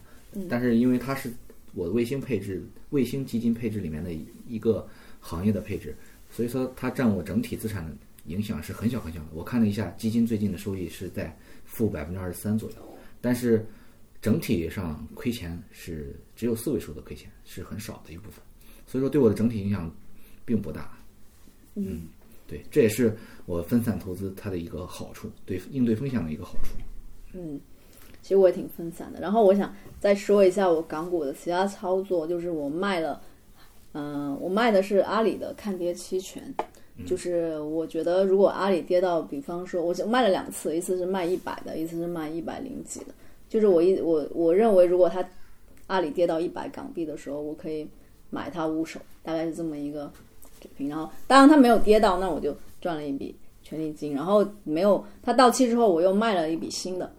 [0.48, 1.30] 但是因为它是
[1.74, 4.10] 我的卫星配置、卫星基金配置里面的
[4.48, 4.86] 一个
[5.20, 5.94] 行业的配置，
[6.30, 7.94] 所以说它占我整体资产的
[8.26, 9.26] 影响是很小很小的。
[9.32, 11.34] 我看了一下，基金最近的收益是在
[11.64, 12.76] 负百分之二十三左右，
[13.20, 13.64] 但是
[14.22, 18.42] 整体上亏钱是只有四位数的亏钱，是很少的一部分。
[18.86, 19.94] 所以说对我的整体影响
[20.44, 20.98] 并不大。
[21.74, 22.08] 嗯。
[22.48, 23.12] 对，这也是
[23.46, 26.74] 我分散投资它的一个好处，对应对风险的一个好处。
[27.32, 27.60] 嗯，
[28.20, 29.20] 其实我也挺分散的。
[29.20, 33.20] 然后我想再说一下我港股的其他操作，就是我卖了，
[33.92, 36.42] 嗯，我卖的是阿里的看跌期权。
[37.06, 43.14] 就是我觉得如果阿里跌到，比方说，我就卖了两次，一次是卖一百的，一次是卖一百零几的。
[43.48, 45.24] 就是我一我我认为，如果它
[45.86, 47.86] 阿里跌到一百港币的时候，我可以
[48.30, 50.10] 买它五手，大概是这么一个。
[50.58, 54.14] 水平，然后当然它没有跌到，那我就赚了一笔权利金。
[54.14, 57.12] 然后没有它到期之后，我又卖了一笔新的，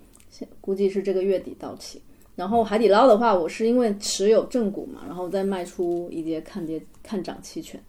[0.61, 2.01] 估计是这个月底到期。
[2.35, 7.81] 然后海底捞的话，我是因为持有正股嘛，然后再卖出一些看跌看涨期权，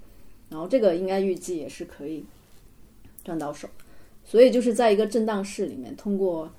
[0.49, 2.25] 然后这个应该预计也是可以
[3.23, 3.69] 赚到手。
[4.25, 6.51] 所以就是在一个震荡市里面，通过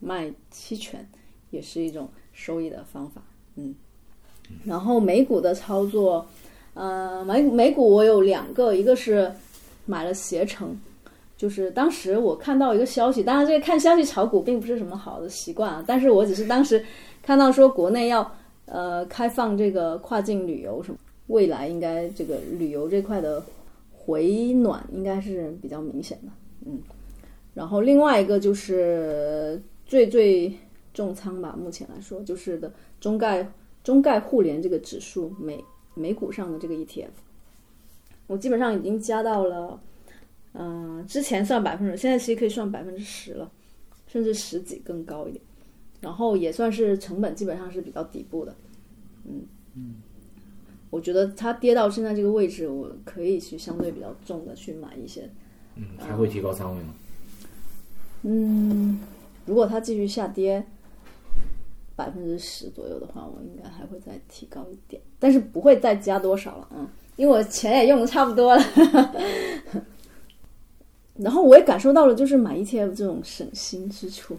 [0.00, 1.08] 卖期权
[1.50, 3.22] 也是一种收益的方法。
[3.54, 3.74] 嗯，
[4.64, 6.26] 然后美股的操作。
[6.74, 9.32] 呃，美美股我有两个，一个是
[9.86, 10.78] 买了携程，
[11.36, 16.84] 就是当时我看到一个消息，当然这个看消息炒股并不是什么好的习惯啊，但是我只是当时
[17.22, 18.30] 看到说国内要
[18.66, 23.42] 呃开放这个跨境旅游什么，未来应该这个旅游这块的
[23.90, 26.32] 回暖应该是比较明显的，
[26.66, 26.78] 嗯，
[27.54, 30.52] 然后另外一个就是最最
[30.92, 33.46] 重仓吧，目前来说就是的中概
[33.82, 35.64] 中概互联这个指数美。
[35.98, 37.06] 美股上的这个 ETF，
[38.26, 39.80] 我基本上已经加到了，
[40.54, 43.50] 嗯，之前算百分之，现在其实可以算百分之十了，
[44.06, 45.42] 甚至十几更高一点，
[46.00, 48.54] 然后也算是成本基本上是比较底部的，
[49.24, 49.42] 嗯
[49.74, 49.94] 嗯，
[50.90, 55.30] 我觉得它跌到现在这个位置，我可以去相对比较重的去买一些，
[55.76, 56.94] 嗯，还会提高仓位吗？
[58.22, 59.00] 嗯，
[59.44, 60.64] 如果它继续下跌。
[61.96, 68.62] 百分之十左右的话，我应该还会再提高一点，但是不会再加多少了，嗯，因为我钱也用的差不多了。
[71.16, 74.36] 然后我也感受到了，就是买 ETF 这种省心之处，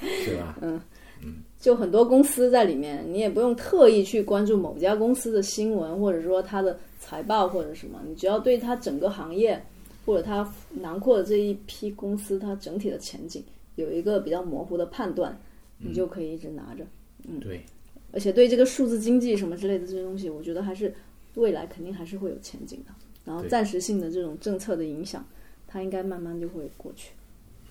[0.00, 0.56] 是吧？
[0.62, 0.80] 嗯
[1.24, 9.60] 嗯，就很多公司在里面，你也不用特意去关注某家公司的新闻，或者说它的财报或者什么，你只要对它整个行业
[10.04, 10.46] 或者它
[10.80, 13.42] 囊括的这一批公司它整体的前景
[13.76, 15.38] 有一个比较模糊的判断。
[15.80, 16.84] 你就可以一直拿着，
[17.28, 17.62] 嗯，对，
[18.10, 20.92] 而且对这个数字经济什么之类的这些东西，我觉得还是
[21.38, 22.92] 未来肯定还是会有前景的。
[23.24, 25.26] 然后暂时性的这种政策的影响，
[25.66, 27.10] 它应该慢慢就会过去。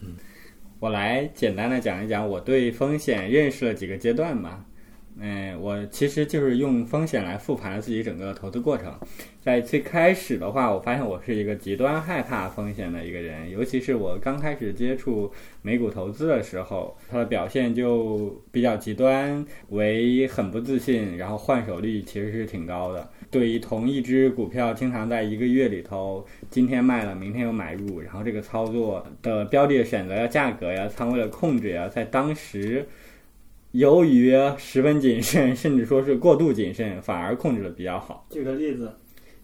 [0.02, 0.16] 嗯，
[0.80, 4.64] 我来简单的讲一讲我对风险认识了几个阶段吧。
[5.20, 8.94] 嗯，我其实就是用风险来复盘了自己整个投资过程。
[9.42, 23.10] 在最开始的话，我发现我是一个极端害怕风险的一个人，尤其是我刚开始接触美股投资的时候，它的表现就比较极端，为很不自信，然后换手率其实是挺高的。
[23.32, 32.86] 对于同一只股票，经常在一个月里头，今天卖了，明天又买入，然后这个操作的标的的选择呀、价格呀、仓位的控制呀，在当时。
[33.72, 38.26] 由于十分谨慎， 甚至说是过度谨慎，反而控制的比较好。
[38.30, 38.92] 举个例子，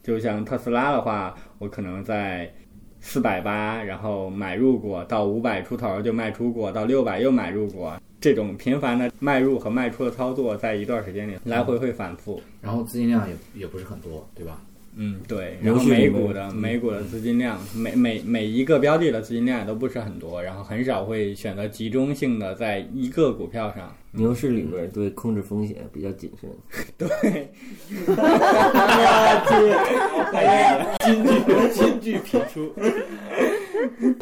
[0.02, 2.52] 就像特斯拉的话，我可能在
[3.00, 7.94] 四百八，然后买入过，到五百出头就卖出过，到六百又买入过。
[8.20, 12.40] 这种频繁的卖入和卖出的操作，在一段时间里来回会反复。
[12.62, 14.62] 然后资金量也也不是很多，对吧？
[14.96, 15.58] 嗯，对。
[15.62, 23.94] 然后美股的美股的资金量，每每每一个标的的资金量也都不是很多，然后很少会选择集中性的在一个股票上。
[24.16, 26.48] 牛市里面对控制风险比较谨慎。
[26.96, 27.08] 对，
[31.04, 31.30] 金句
[31.72, 32.72] 金句频出，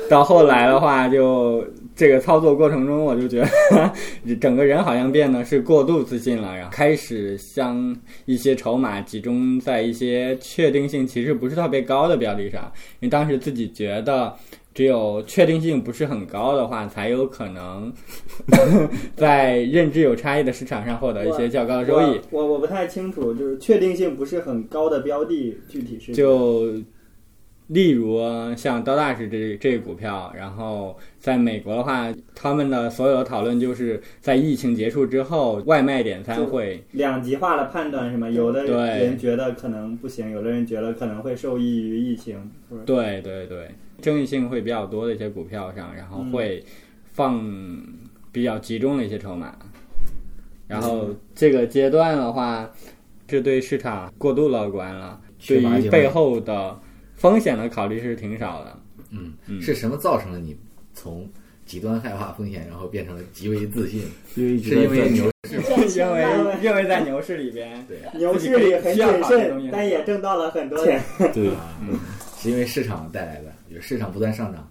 [0.08, 1.62] 到后来的话就，
[1.94, 12.70] 这个操作过程中，我就觉得整个人好像变得是过度自信了，然后开始将一些筹码集中在一些确定性其实不是特别高的标的上，
[13.00, 14.34] 因为当时自己觉得。
[14.74, 17.92] 只有确定性不是很高的话，才有可能
[19.14, 22.18] 在认知有差异的市场上获得一些较高的收益。
[22.30, 26.72] 我我不太清楚，就是确定性不是很高的标的，具体是就
[27.72, 28.20] 例如
[28.54, 38.28] 像刀大师这这个股票，然后在美国的话，他们的所有的讨论就是在疫情结束之后，外卖点餐会两极化的判断是吗？
[38.28, 42.50] 有的人觉得可能不行，有的人觉得可能会受益于疫情？
[42.84, 43.70] 对对对，
[44.02, 46.62] 争议性会比较多的一些股票上，然后会
[47.12, 47.42] 放
[48.30, 49.56] 比较集中的一些筹码。
[50.68, 52.70] 然后这个阶段的话，
[53.26, 56.78] 这对市场过度乐观了，对于背后的
[57.22, 58.76] 风险的考虑是挺少的。
[59.10, 60.56] 嗯，嗯是什么造成了你
[60.92, 61.30] 从
[61.64, 64.02] 极端害怕风险，然后变成了极为自信？
[64.34, 65.56] 因为是因为牛市？
[66.00, 66.26] 因为
[66.64, 71.00] 因为在牛市里边，对牛市里很谨慎，但也挣到了很多钱。
[71.32, 71.72] 对啊，
[72.38, 74.68] 是因为市场带来的，就是市场不断上涨，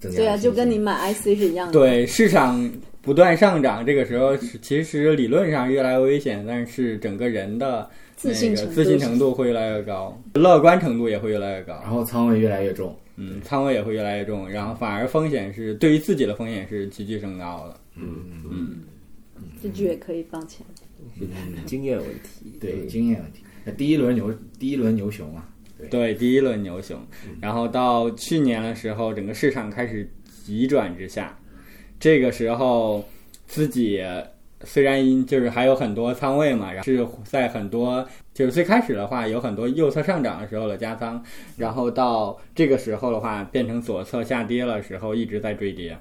[0.00, 1.72] 增加对啊，就跟你买 IC 是一样的。
[1.72, 2.68] 对市场
[3.00, 7.88] 不断上涨，这个时候其实理论上越来越危险，但是整个人的
[8.22, 11.72] 自信程度那个自信程度会越来越高，乐观程度也会越来越高。
[11.82, 17.80] 然后仓位越来越重，嗯，仓位也会越来越重，然后反而风险是对于自己的风险是急剧升高的。
[17.96, 18.04] 嗯
[18.44, 18.82] 嗯
[19.36, 20.64] 嗯，这句也可以放钱。
[21.18, 21.26] 是
[21.66, 22.56] 经验问题。
[22.60, 23.42] 对经验问题。
[23.64, 25.48] 那第一轮牛第一轮牛熊啊，
[25.90, 26.96] 对，第一轮牛熊，
[27.40, 30.08] 然后到去年的时候，整个市场开始
[30.44, 31.36] 急转直下，
[31.98, 33.04] 这个时候
[33.46, 34.00] 自己
[34.64, 41.22] 虽然就是还有很多仓位嘛，然后是在很多就是最开始的话有很多右侧上涨的时候的加仓，
[41.56, 45.96] 然后到这个时候的话变成左侧下跌了时候一直在追跌，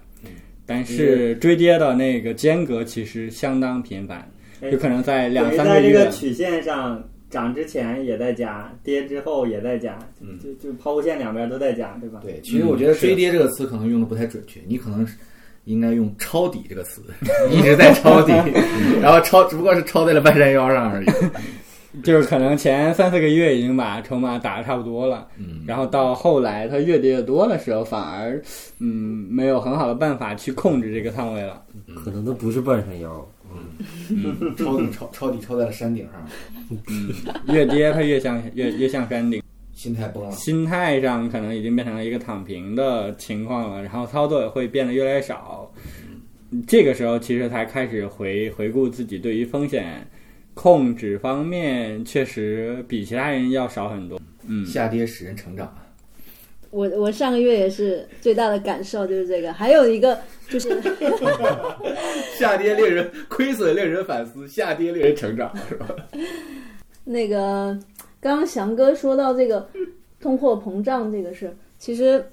[0.66, 4.30] 但是追跌的那个间隔其实相当频繁，
[4.62, 6.12] 有可能在两三个月在这个。
[6.12, 12.20] 曲线上涨之前也在加，跌之后也在加，嗯就就抛物线两边都在加，对吧？
[12.22, 15.16] 对，其实我觉得“嗯是追跌”这个词可能用的不太准确，你可能是
[15.72, 17.02] 应该用“抄底”这个词，
[17.50, 18.34] 一直在抄底，
[19.02, 21.08] 然后抄只不过是抄在了半山腰上而已。
[22.04, 28.42] 就是可能前三四个月已经把筹码打得差不多了，嗯，然后到后来它越跌越多的时候，反而
[28.80, 31.62] 嗯没有很好的办法去控制这个仓位了。
[31.94, 33.28] 可能都不是半山腰，
[34.10, 39.44] 嗯，抄底抄抄底抄在了山顶上，越跌它越像越越像山顶，
[39.74, 40.32] 心态崩了。
[40.32, 45.72] 心态上可能已经变成了一个躺平的情况了，然后操作也会变得越来越少。
[46.68, 50.06] 这个时候其实才开始回回顾自己对于风险
[50.54, 54.20] 控制方面，确实比其他人要少很多。
[54.46, 55.86] 嗯，下跌使人成长啊，
[56.72, 60.20] 我我上个月也是最大的感受就是这个，还有一个
[60.50, 60.70] 就是
[62.40, 65.88] 下跌令人亏损，令人反思；下跌令人成长，是吧？
[67.04, 67.78] 那个
[68.22, 69.68] 刚刚翔哥说到这个
[70.20, 72.24] 通货膨胀这个事，其实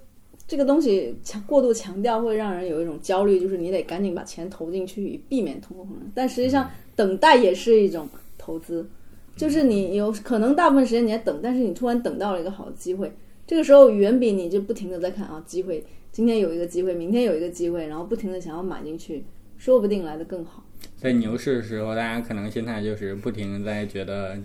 [0.47, 6.13] 这个东西强过度强调会让人有一种焦虑，就是你得赶紧把钱投进去，以避免通货膨胀。
[6.15, 8.87] 但实际上，等待也是一种投资，
[9.35, 13.11] 就是你有可能大部分时间你在等，但是你突然等到了一个好的机会，
[13.47, 15.83] 这个时候远比你就不停的在看啊机会，
[16.13, 19.25] 今天有一个机会，明天有一个机会，然后不停的想要买进去，
[19.57, 20.63] 说不定来的更好。
[20.97, 24.37] 在牛市的时候，大家可能心态就是不停的在觉得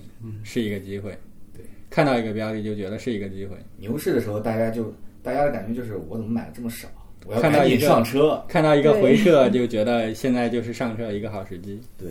[0.43, 1.17] 是一个机会，对，
[1.93, 4.91] 看到一个标的就觉得是一个机会，牛市的时候，大家就
[5.21, 6.87] 大家的感觉就是我怎么买的这么少？
[7.27, 8.43] 我要看到一个上车。
[8.47, 11.79] 看到一个回撤就觉得现在就是上车一个好时机。
[11.95, 12.09] 对，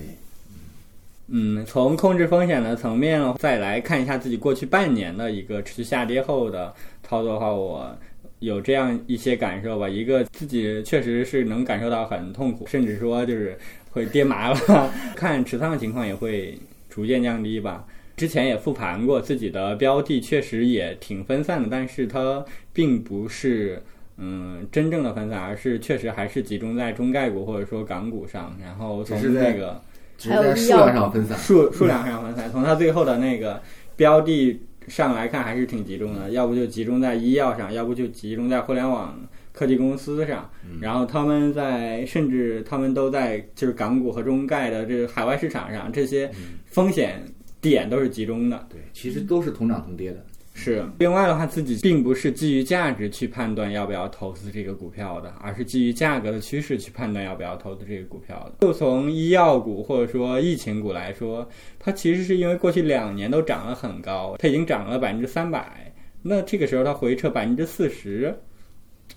[1.26, 6.72] 嗯，从控制风险的层面，再来看一下自己过去半年的一个持续下跌后的
[7.02, 7.98] 操作的话，我
[8.38, 9.88] 有这样一些感受吧。
[9.88, 13.58] 一个自己确实是能感受到很痛苦，甚至说就是
[13.90, 16.56] 会跌麻了， 看持仓的情况也会
[16.88, 17.84] 逐渐降低吧。
[18.16, 23.82] 之前也复盘过自己的标的，确实也挺分散的，但是它并不是
[24.16, 29.80] 嗯真正的分散，而是确实还是集中在中概股或者说港股上，然后从那个。
[30.18, 31.36] 只是在数量上分散。
[31.36, 33.60] 数数量上分散，从它最后的那个
[33.96, 36.30] 标的上来看，还是挺集中的。
[36.30, 39.18] 要不就集中在医药上，要不就集中在互联网
[39.52, 40.48] 科技公司上，
[40.80, 46.30] 然后他们在甚至他们都在就是港股和中概的这个海外市场上，这些
[46.66, 47.24] 风险
[47.62, 48.66] 点都是集中的。
[48.68, 50.22] 对，其实都是同涨同跌的。
[50.54, 58.66] 是，另外的话，自己并不是基于价值去判断要不要投资这个股票的，而是基于价格的趋势去判断要不要投资这个股票的。
[58.66, 61.48] 就从医药股或者说疫情股来说，
[61.78, 65.90] 它其实是因为过去两年都涨得很高，它已经涨了百分之三百，
[66.20, 68.38] 那这个时候它回撤百分之四十，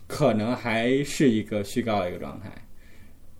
[0.07, 2.49] 可能还是一个虚高的一个状态。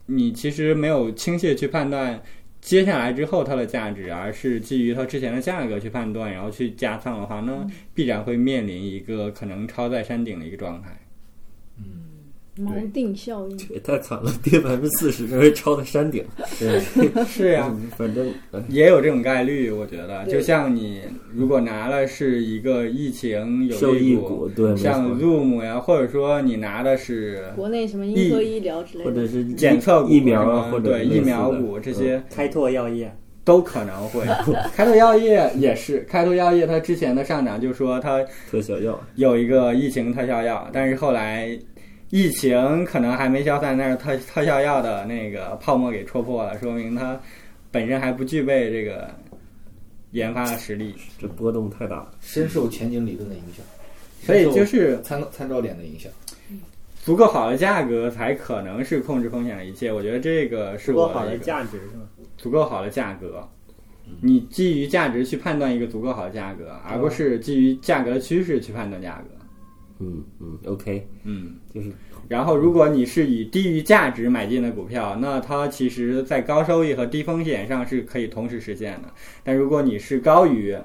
[0.06, 2.22] 你其实没有倾泻去判断。
[2.66, 7.64] 接下来之后它的价值，而是基于它之前的价格去判断，然后去加仓的话，那
[7.94, 10.90] 必然会面临一个可能超在山顶的一个状态。
[12.58, 16.24] 锚定效应也太惨了，跌百分之四十，这会超在山顶。
[16.58, 16.80] 对，
[17.28, 18.26] 是呀，反正
[18.70, 20.26] 也有这种概率，我觉得。
[20.26, 21.02] 就像你
[21.34, 34.24] 如果拿了是一个疫情有利股，对，像 Zoom 呀，或者说你拿的是国内什么英科医疗之类的，或者是检测疫苗啊，或者对疫苗股这些，开拓药业都可能会。
[34.74, 41.60] 开拓药业也是，开拓药业它之前的上涨就说它特效药有一个疫情特效药，但是后来。
[42.16, 47.20] 疫情可能还没消散，但是特特效药的那个泡沫给戳破了，说明它
[47.72, 49.14] 本身还不具备这个
[50.12, 50.96] 研发的实力。
[51.20, 53.66] 这波动太大，深受前景理论的影响，
[54.22, 56.10] 所以就是参参照点的影响。
[57.04, 59.92] 足够好的价格才可能是控制风险的一切。
[59.92, 62.08] 我觉得这个是我足够好的价值是吗？
[62.38, 63.46] 足够好的价格，
[64.22, 69.35] 你基于价值去判断一个足够好的价格，而不是基于价格的趋势去判断价格。
[70.00, 71.90] 嗯嗯，OK，嗯，就是，
[72.28, 79.10] 然后如果你是以低于价值买进的股票，那它其实在高收益和低风险上是可以同时实现的。
[79.42, 80.76] 但如果你是高于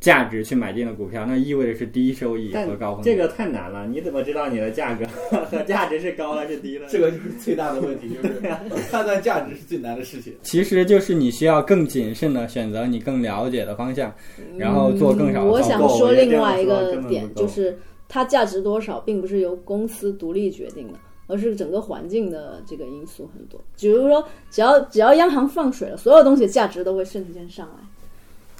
[0.00, 3.14] 价值去买进的股票，那意味着是低收益和高风险。
[3.14, 5.04] 这个太难了，你怎么知道你的价格
[5.50, 6.86] 和价值是高还是低呢？
[6.88, 8.40] 这个就是最大的问题，就是
[8.90, 10.32] 判断价值是最难的事情。
[10.40, 14.14] 其实就是你需要更谨慎的选择你更了解的方向，
[14.56, 15.44] 然后做更少。
[15.44, 17.76] 我想说另外一个点就是。
[18.08, 23.60] 它价值多少，并不是由公司独立决定的，而是整个环境的这个因素很多。
[23.78, 27.84] 比如说，只要只要央行放水了，所有东西价值都会瞬间上来。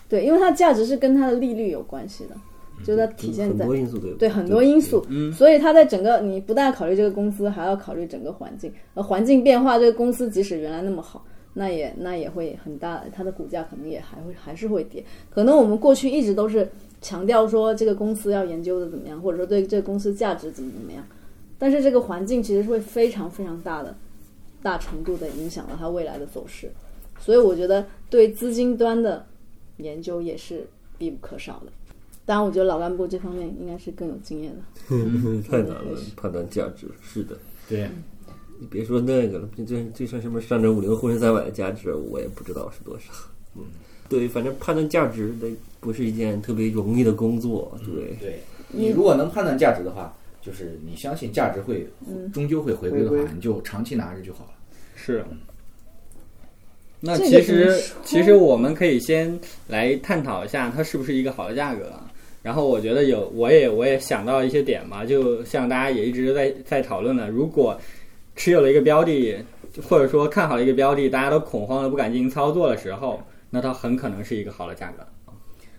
[0.09, 2.37] 对，因为它价值是跟它的利率有关系的，
[2.85, 5.05] 就它体现在很多因素对对很多因素。
[5.09, 8.73] 嗯，所以它在整个你不但考虑这个公司，还要考虑整个环境。
[8.95, 11.25] 而环境变化，这个公司即使原来那么好，
[11.55, 15.05] 那也那也会很大，它的股价可能也还会还是会跌。
[15.31, 16.69] 可能我们过去一直都是。
[17.01, 21.05] 强调说这个公司要研究的怎么样，或者说对这个公司价值怎么怎么样，
[21.59, 23.97] 但是这个环境其实是会非常非常大的、
[24.63, 26.71] 大程度的影响了它未来的走势，
[27.21, 29.25] 所以我觉得对资金端的
[29.77, 30.67] 研究也是
[30.99, 31.73] 必不可少的。
[32.25, 35.43] 当然，我觉得老干部这方面应该是更有经验的。
[35.49, 37.37] 太难了，判断价值是的，
[37.69, 37.89] 对。
[38.59, 43.13] 你别说那个了，就就算什么上证五零沪深三百的价值，我也不知道是多少。
[43.55, 43.63] 嗯。
[44.09, 45.47] 对，反正判断价值的
[45.87, 47.78] 不是一件特别容易的工作。
[47.87, 48.41] 对，对
[48.72, 50.12] 你如果能判断价值的话，
[50.43, 51.87] 就是你相信价值会
[52.34, 54.51] 终究会回归的话，你就长期拿着就好了。
[54.97, 55.24] 是。
[56.99, 61.93] 那其实，其实我们可以先来探讨一下它是不是一个好的价格。
[62.43, 67.80] 然后我觉得有，我也我也想到一些点嘛，就像大家也一直在在讨论的，如果
[68.34, 69.37] 持有了一个标的，
[69.89, 73.22] 或者说看好了一个标的，大家都恐慌的不敢进行操作的时候。
[73.49, 75.07] 那它很可能是一个好的价格，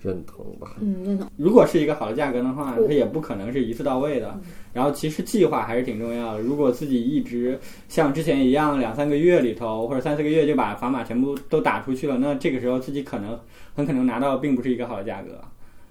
[0.02, 0.76] 认同吧？
[0.80, 1.30] 嗯，认同。
[1.38, 4.40] 如果是一个好的价格的话，它也不可能是一次到位的。
[4.74, 6.40] 然后，其实计划还是挺重要的。
[6.42, 13.40] 如果自己一直像之前一样，两三个月里头或者三四个月就把砝码全部都打出去了，那这个时候自己可能
[13.74, 15.42] 很可能拿到并不是一个好的价格。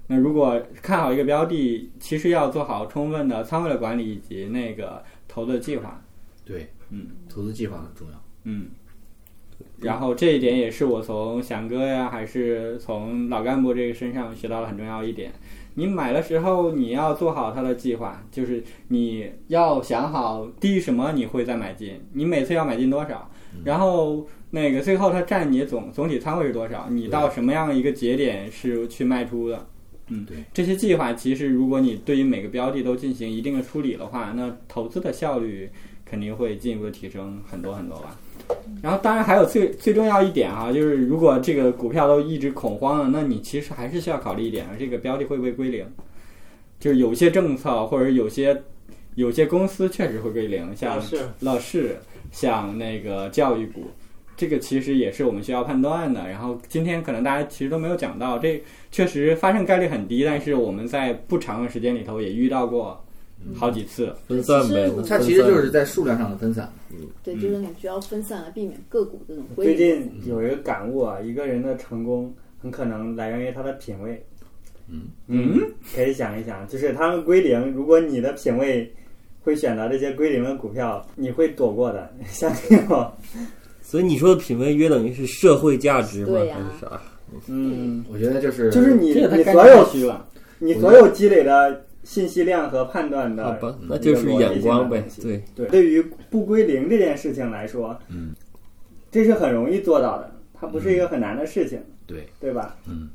[0.07, 6.01] 那如果看好一个标的，其实要做好充分的仓位的管理以及那个投资计划。
[6.45, 8.23] 对，嗯，投资计划很重要。
[8.45, 8.67] 嗯。
[9.81, 15.33] 然后这一点也是我从翔哥呀，还是从老干部这个身上学到了很重要一点。
[15.75, 23.31] 你买的时候你要做好它的计划，就是你要想好低于什么你会再买进，你每次要买进多少，
[23.65, 29.67] 然后那个最后它占你总总体仓位是多少，你到什么样一个节点是去卖出的。
[30.09, 35.69] 嗯，对，这些计划其实如果你对于每个标的都进行一定的处理的话，那投资的效率
[36.07, 38.17] 肯定会进一步的提升很多很多吧。
[38.83, 45.85] 然后，当然还有最最重要一点啊，就是如果这个股票都一直恐慌了，那你其实还是需要考虑一点，这个标的会不会归零？
[46.79, 48.63] 就是有些政策或者有些
[49.15, 51.03] 有些公司确实会归零，像
[51.41, 51.97] 乐视，
[52.31, 53.85] 像那个教育股，
[54.37, 56.29] 这个其实也是我们需要判断的。
[56.29, 63.03] 然后今天可能大家其实都没有讲到，这确实发生概率很低，但是我们在不长的时间里头也遇到过
[63.55, 64.13] 好几次。
[64.27, 66.73] 分散呗，它其实就是在数量上的分散。
[66.91, 70.11] 嗯对，就是你需要分散来避免个股这种最归零。
[70.23, 72.33] 近有一个感悟啊，一个人的成功
[72.63, 74.25] 很可能来源于他的品味。
[74.89, 75.61] 嗯嗯，
[75.95, 78.91] 可以想一想，就是他们归零，如果你的品味
[79.43, 83.13] 会选择这些归零的股票，你会躲过的， 相信我。
[83.83, 86.39] 所以你说的品味约等于是社会价值吗？
[86.39, 87.01] 还是啥？
[87.49, 90.27] 嗯，我觉得就是就是你你所有虚了。
[90.59, 95.43] 你所有积累的信息量和判断的好吧，那就是眼光呗逻辑性的东。
[95.43, 96.01] 西对，对，对于
[96.31, 98.33] 不归零这件事情来说，嗯，
[99.11, 102.77] 这是很容易做到的，它不是一个很难的事情，对，对吧？
[102.89, 103.09] 嗯，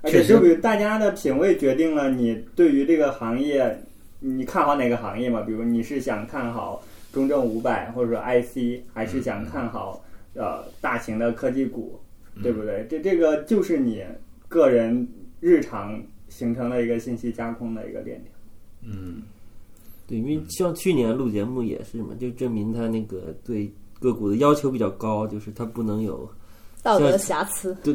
[0.00, 3.78] 而且就比如大家的品味决定了你对于这个行业，
[4.20, 5.42] 你看好哪个行业嘛？
[5.42, 10.02] 比如你是想看好中证五百或者说 IC，还是想看好
[10.34, 12.00] 呃大型的科技股，
[12.42, 12.86] 对不对？
[12.88, 14.02] 这这个就是你
[14.48, 15.06] 个人
[15.38, 16.02] 日常
[16.32, 18.32] 形成了一个信息架空的一个链条。
[18.84, 19.22] 嗯
[20.06, 23.70] 对，因为像去年录节目也是嘛，就证明他那个对
[24.00, 26.28] 个股的要求比较高，就是他不能有，
[26.82, 27.94] 道德瑕疵，对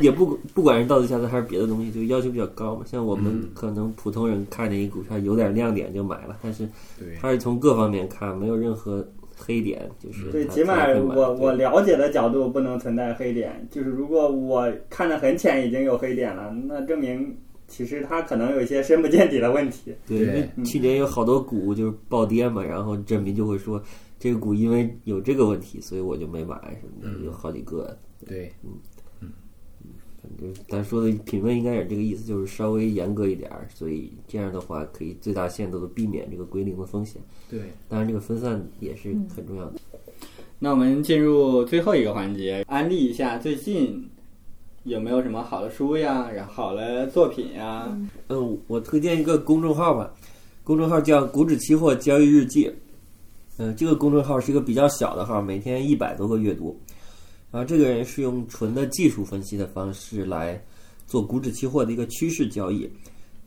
[0.00, 2.82] 也不不管是道德瑕疵还是别的东西，就要求比较高嘛。
[2.86, 6.66] 像我们嗯可能普通人看见一股票有点亮点就买了，但是
[6.98, 9.06] 对，他是从各方面看，没有任何
[9.36, 13.68] 黑点，就是对，起码我我了解的角度不能存在黑点。
[13.70, 17.36] 就是如果我看的很浅，已经有黑点了，那证明
[17.72, 19.94] 其实它可能有一些深不见底的问题。
[20.06, 23.82] 对，对因为去年有好多股就是暴跌嘛，然后证明就会说
[24.18, 27.96] 这个股因为有这个问题，所以我就没买什么的，嗯有好几个。
[28.26, 28.70] 对，嗯
[29.20, 29.30] 嗯，
[30.20, 37.22] 反正咱说的品味应该也是这个意思，就是稍微严格一点儿，所以这样的话可以最大限度的避免这个归零的风险。
[37.50, 39.80] 对，当然，这个分散也是很重要的。
[40.58, 44.08] 那我们进入最后一个环节，安利一下最近
[44.84, 47.86] 有没有什么好的书呀，然后好的作品呀？
[48.28, 50.12] 嗯，我推荐一个公众号吧，
[50.64, 52.68] 公众号叫“股指期货交易日记”。
[53.58, 56.76] 嗯，这个公众号是一个比较小的号，每天一百多个阅读。
[57.50, 60.60] 然后这个人是用纯的技术分析的方式来
[61.06, 62.82] 做股指期货的一个趋势交易，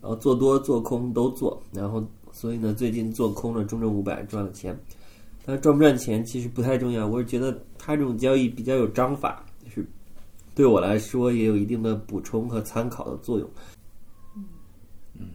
[0.00, 1.60] 然后做多做空都做。
[1.72, 4.78] 然后所以呢，最近做空了中证五百赚了钱，
[5.44, 7.06] 但赚不赚钱其实不太重要。
[7.06, 9.44] 我是觉得他这种交易比较有章法，
[10.56, 13.48] 对我来说也有一定的补充和参考的作用。
[15.12, 15.28] 嗯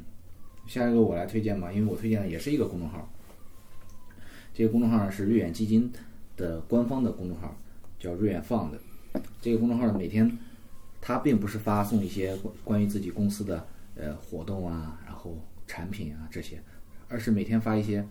[0.65, 3.07] 下一个我来推荐吧，因为我推荐的也是一个公众号。
[4.51, 5.91] 这个公众号呢是瑞远基金
[6.35, 7.55] 的官方的公众号，
[7.99, 8.79] 叫瑞远放的。
[9.39, 10.35] 这个公众号呢每天，
[10.99, 16.59] 它并不是发送一些关关于自己公司的呃活动啊，然后产品啊这些，
[17.07, 18.03] 而是每天发一些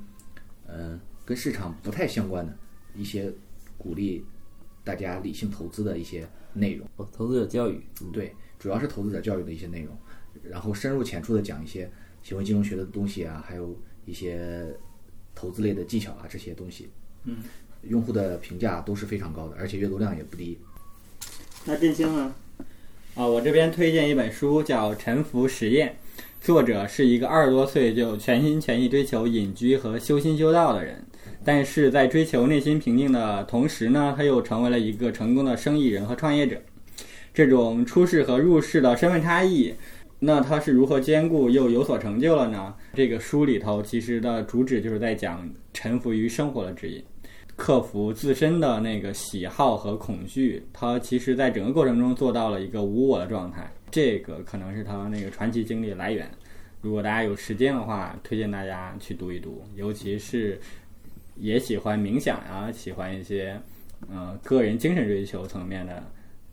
[0.64, 2.56] 呃跟市场不太相关的
[2.94, 3.32] 一些
[3.76, 4.24] 鼓励
[4.90, 6.84] 大家理性投资的一些内容。
[6.96, 9.96] 哦，投资者教育，嗯对，主要是投资者教育的一些内容，
[10.42, 11.88] 然后深入浅出的讲一些
[12.24, 14.66] 行为金融学的东西啊，还有一些
[15.32, 16.90] 投资类的技巧啊这些东西。
[17.22, 17.36] 嗯，
[17.82, 20.58] 用户的评价都是非常高的，而且阅读量也不低。
[21.66, 22.34] 那振兴呢？
[23.14, 25.96] 啊，我这边推荐一本书叫《沉浮实验》，
[26.40, 31.04] 作者是一个二十多岁就全心全意追求隐居和修心修道的人，
[31.44, 36.60] 但是在追求内心平静的同时呢，他又成为了一个成功的生意人和创业者。
[37.32, 39.72] 这种出世和入世的身份差异，
[40.18, 42.74] 那他是如何兼顾又有所成就了呢？
[42.94, 47.02] 这个书里头其实的主旨就是在讲臣服于生活的指引。
[47.56, 56.30] 克服自身的那个喜好和恐惧，他其实在整个过程中做到了一个无我的状态，这个可能是他那个传奇经历的来源。
[56.80, 60.58] 如果大家有时间的话，推荐大家去读一读，尤其是
[61.40, 63.58] 也喜欢冥想啊，喜欢一些
[64.12, 66.02] 呃个人精神追求层面的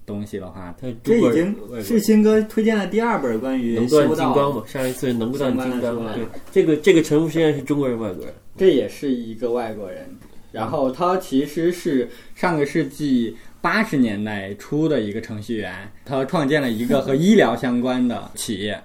[0.05, 4.63] 东西的话，他这已经是新哥推荐的第二本关于能断金刚嘛？
[4.65, 6.19] 上一次能不断金刚相关的书？
[6.21, 8.33] 了对，这个这个沉浮实验是中国人外国人？
[8.57, 10.09] 这也是一个外国人。
[10.49, 15.75] 然后他其实是上个世纪八十年代初的一个程序员，
[16.05, 18.81] 他创建了一个和医疗相关的企业，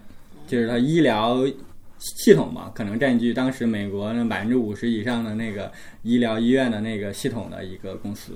[0.47, 1.47] 就是他医疗
[2.17, 5.71] 系统嘛，可能占据当时美国那百分之五十以上的那个
[6.03, 8.33] 医疗医院的那个系统的一个公司。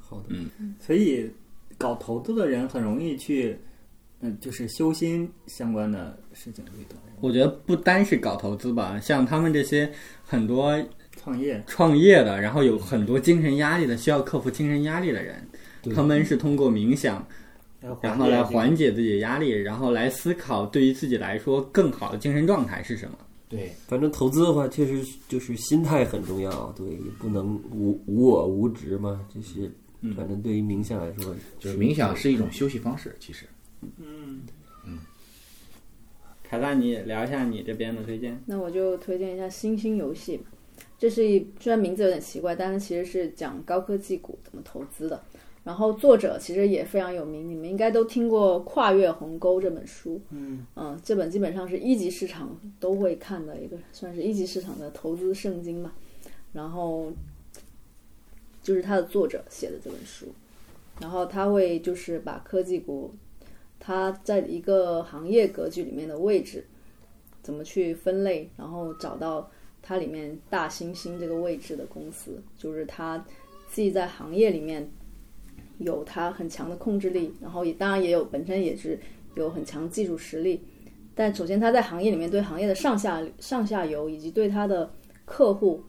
[0.00, 0.34] 好的，
[0.80, 1.30] 所以
[1.76, 3.58] 搞投资的人很容易去，
[4.20, 6.64] 嗯，就是修心相关的事情
[7.20, 9.92] 我觉得不单是搞投资吧，像他们这些
[10.24, 10.74] 很多
[11.16, 11.62] 创业。
[11.66, 15.46] 创业的，然后有很多精神压力的，需要克服精神压力的人，
[15.94, 17.26] 他们是通过冥想。
[18.02, 23.18] 然后来缓解自己的压力，然后来思考对于自己来说更好的精神状态是什么。
[23.48, 29.26] 对，反正投资的话，确实就是心态很重要，对，也不能无无我无执嘛。
[29.34, 29.72] 就是
[30.02, 33.46] 嗯反正对于冥想来说，就是冥想是一种休息方式，其实。
[33.96, 34.42] 嗯，
[36.42, 38.40] 凯撒，你聊一下你这边的推荐。
[38.44, 40.40] 那我就推荐一下星星游戏，
[40.98, 45.22] 这是一虽然名字有点奇怪，但是其实是讲高科技股怎么投资的。
[45.62, 50.20] 然后作者其实也非常有名，你们应该都听过《跨越鸿沟》这本书。
[50.30, 55.92] 嗯嗯，这本基本上是一级市场都会看的一个，算是一级市场的投资圣经吧。
[56.52, 57.12] 然后
[58.62, 60.26] 就是他的作者写的这本书，
[61.00, 63.14] 然后他会就是把科技股
[63.78, 66.64] 它在一个行业格局里面的位置
[67.42, 69.50] 怎么去分类，然后找到
[69.82, 73.24] 它里面大猩猩这个位置的公司，就是他
[73.68, 74.90] 自己在行业里面
[75.80, 78.98] 有他很强的控制力，然后也当然也有本身也是
[79.34, 80.62] 有很强技术实力。
[81.14, 84.90] 但首先，他在行业里面对行业的上下上下游以及对他的
[85.24, 85.82] 客户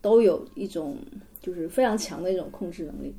[0.00, 0.96] 都有一种
[1.40, 3.14] 就是非常强的一种控制能力。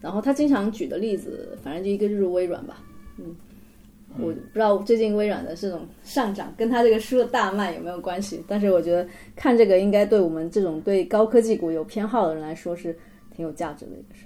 [0.00, 2.82] 然后他经常举的例子，反正就一个就是微软吧，
[3.16, 3.34] 嗯，
[4.18, 12.96] 我不知道最近微软的这种上涨跟他这个书的大卖有没有关系，但是我觉得看这个应该对我们这种对高科技股有偏好的人来说是
[13.34, 14.24] 挺有价值的一个事。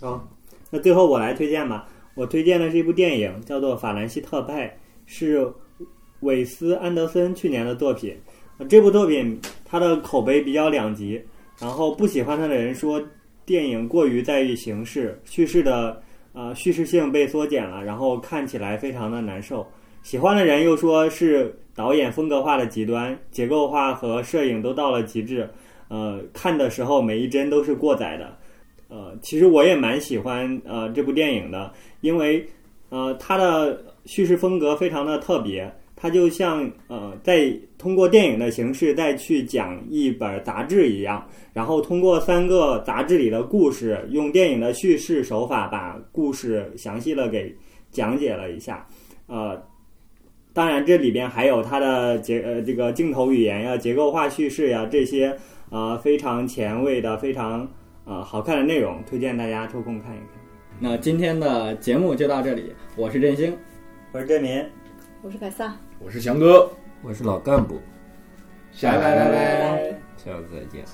[0.00, 0.28] 好，
[0.70, 1.88] 那最后我来推荐吧。
[2.14, 4.68] 我推荐的是一部电影，叫做《法兰西特派》，
[5.04, 5.52] 是
[6.20, 8.16] 韦斯安德森去年的作品。
[8.68, 11.20] 这部作品它的口碑比较两极，
[11.60, 13.02] 然后不喜欢它的人说
[13.44, 16.00] 电影过于在意形式，叙事的
[16.32, 19.66] 呃叙事性被缩减了，然后看起来非常的难受。
[20.04, 25.50] 喜欢的人又说是导演风格化的极端，结构化和摄影都到了极致，
[25.88, 28.36] 呃，看的时候每一帧都是过载的。
[28.94, 32.46] 呃，其实我也蛮喜欢呃这部电影的，因为
[32.90, 47.52] 呃它的叙事风格非常的特别，它就像呃在通过电影的形式再去讲一本杂志一样，然后通过三个杂志里的故事，用电影的叙事手法把故事详细的给
[47.90, 48.86] 讲解了一下，
[49.26, 49.60] 呃。
[50.56, 55.30] 当然，这里边还有它的结呃这个镜头语言呀、结构化叙事呀这些
[55.68, 57.68] 啊、呃非常前卫的、非常
[58.04, 60.28] 啊、好看的内容，推荐大家抽空看一看。
[60.78, 63.56] 那今天的节目就到这里，我是振兴，
[64.12, 64.64] 我是振民。
[65.22, 66.70] 我是凯撒，我是翔哥，
[67.02, 67.80] 我是老干部，
[68.72, 69.98] 下拜拜拜拜拜。
[70.16, 70.84] 下次再见。